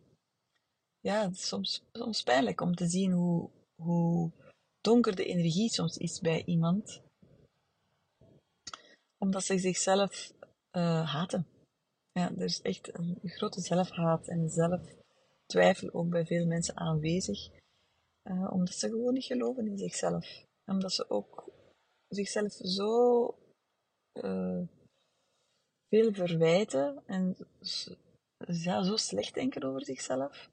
ja, 0.99 1.21
het 1.21 1.35
is 1.35 1.47
soms, 1.47 1.83
soms 1.91 2.23
pijnlijk 2.23 2.61
om 2.61 2.75
te 2.75 2.87
zien 2.87 3.11
hoe, 3.11 3.49
hoe 3.75 4.31
donker 4.81 5.15
de 5.15 5.25
energie 5.25 5.69
soms 5.69 5.97
is 5.97 6.19
bij 6.19 6.43
iemand 6.45 7.02
omdat 9.23 9.43
ze 9.43 9.57
zichzelf 9.57 10.33
uh, 10.77 11.13
haten. 11.13 11.47
Ja, 12.11 12.31
er 12.37 12.43
is 12.43 12.61
echt 12.61 12.97
een 12.97 13.19
grote 13.23 13.61
zelfhaat 13.61 14.27
en 14.27 14.49
zelftwijfel 14.49 15.93
ook 15.93 16.09
bij 16.09 16.25
veel 16.25 16.45
mensen 16.45 16.77
aanwezig. 16.77 17.49
Uh, 18.29 18.51
omdat 18.53 18.73
ze 18.75 18.89
gewoon 18.89 19.13
niet 19.13 19.23
geloven 19.23 19.67
in 19.67 19.77
zichzelf. 19.77 20.45
Omdat 20.65 20.91
ze 20.93 21.09
ook 21.09 21.51
zichzelf 22.07 22.51
zo 22.51 23.25
uh, 24.13 24.61
veel 25.89 26.13
verwijten 26.13 27.03
en 27.05 27.37
zo 28.83 28.95
slecht 28.95 29.33
denken 29.33 29.63
over 29.63 29.85
zichzelf. 29.85 30.49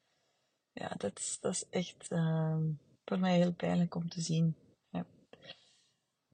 Ja, 0.72 0.88
dat 0.88 1.18
is, 1.18 1.38
dat 1.40 1.52
is 1.52 1.68
echt 1.68 2.06
voor 3.04 3.18
mij 3.18 3.36
heel 3.36 3.54
pijnlijk 3.54 3.94
om 3.94 4.08
te 4.08 4.20
zien. 4.20 4.56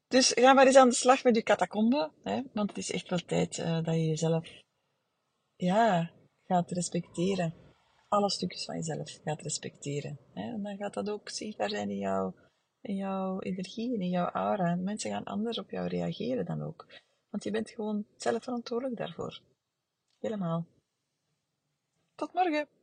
Dus 0.08 0.32
ga 0.34 0.52
maar 0.52 0.66
eens 0.66 0.76
aan 0.76 0.88
de 0.88 0.94
slag 0.94 1.24
met 1.24 1.36
je 1.36 1.42
catacombe, 1.42 2.10
hè, 2.22 2.42
want 2.52 2.68
het 2.68 2.78
is 2.78 2.90
echt 2.90 3.08
wel 3.08 3.18
tijd 3.18 3.58
uh, 3.58 3.84
dat 3.84 3.94
je 3.94 4.06
jezelf 4.06 4.48
ja, 5.56 6.10
gaat 6.44 6.70
respecteren. 6.70 7.54
Alle 8.08 8.30
stukjes 8.30 8.64
van 8.64 8.76
jezelf 8.76 9.18
gaat 9.24 9.42
respecteren. 9.42 10.18
Hè. 10.34 10.52
En 10.52 10.62
dan 10.62 10.76
gaat 10.76 10.94
dat 10.94 11.10
ook 11.10 11.28
zichtbaar 11.28 11.68
zijn 11.68 11.90
in 11.90 11.98
jouw, 11.98 12.34
jouw 12.80 13.40
energie 13.40 13.94
en 13.94 14.00
in 14.00 14.08
jouw 14.08 14.28
aura. 14.28 14.70
En 14.70 14.84
mensen 14.84 15.10
gaan 15.10 15.24
anders 15.24 15.58
op 15.58 15.70
jou 15.70 15.88
reageren 15.88 16.44
dan 16.44 16.62
ook. 16.62 16.86
Want 17.30 17.44
je 17.44 17.50
bent 17.50 17.70
gewoon 17.70 18.06
zelf 18.16 18.42
verantwoordelijk 18.42 18.96
daarvoor. 18.96 19.40
Helemaal. 20.18 20.66
Tot 22.14 22.32
morgen! 22.32 22.75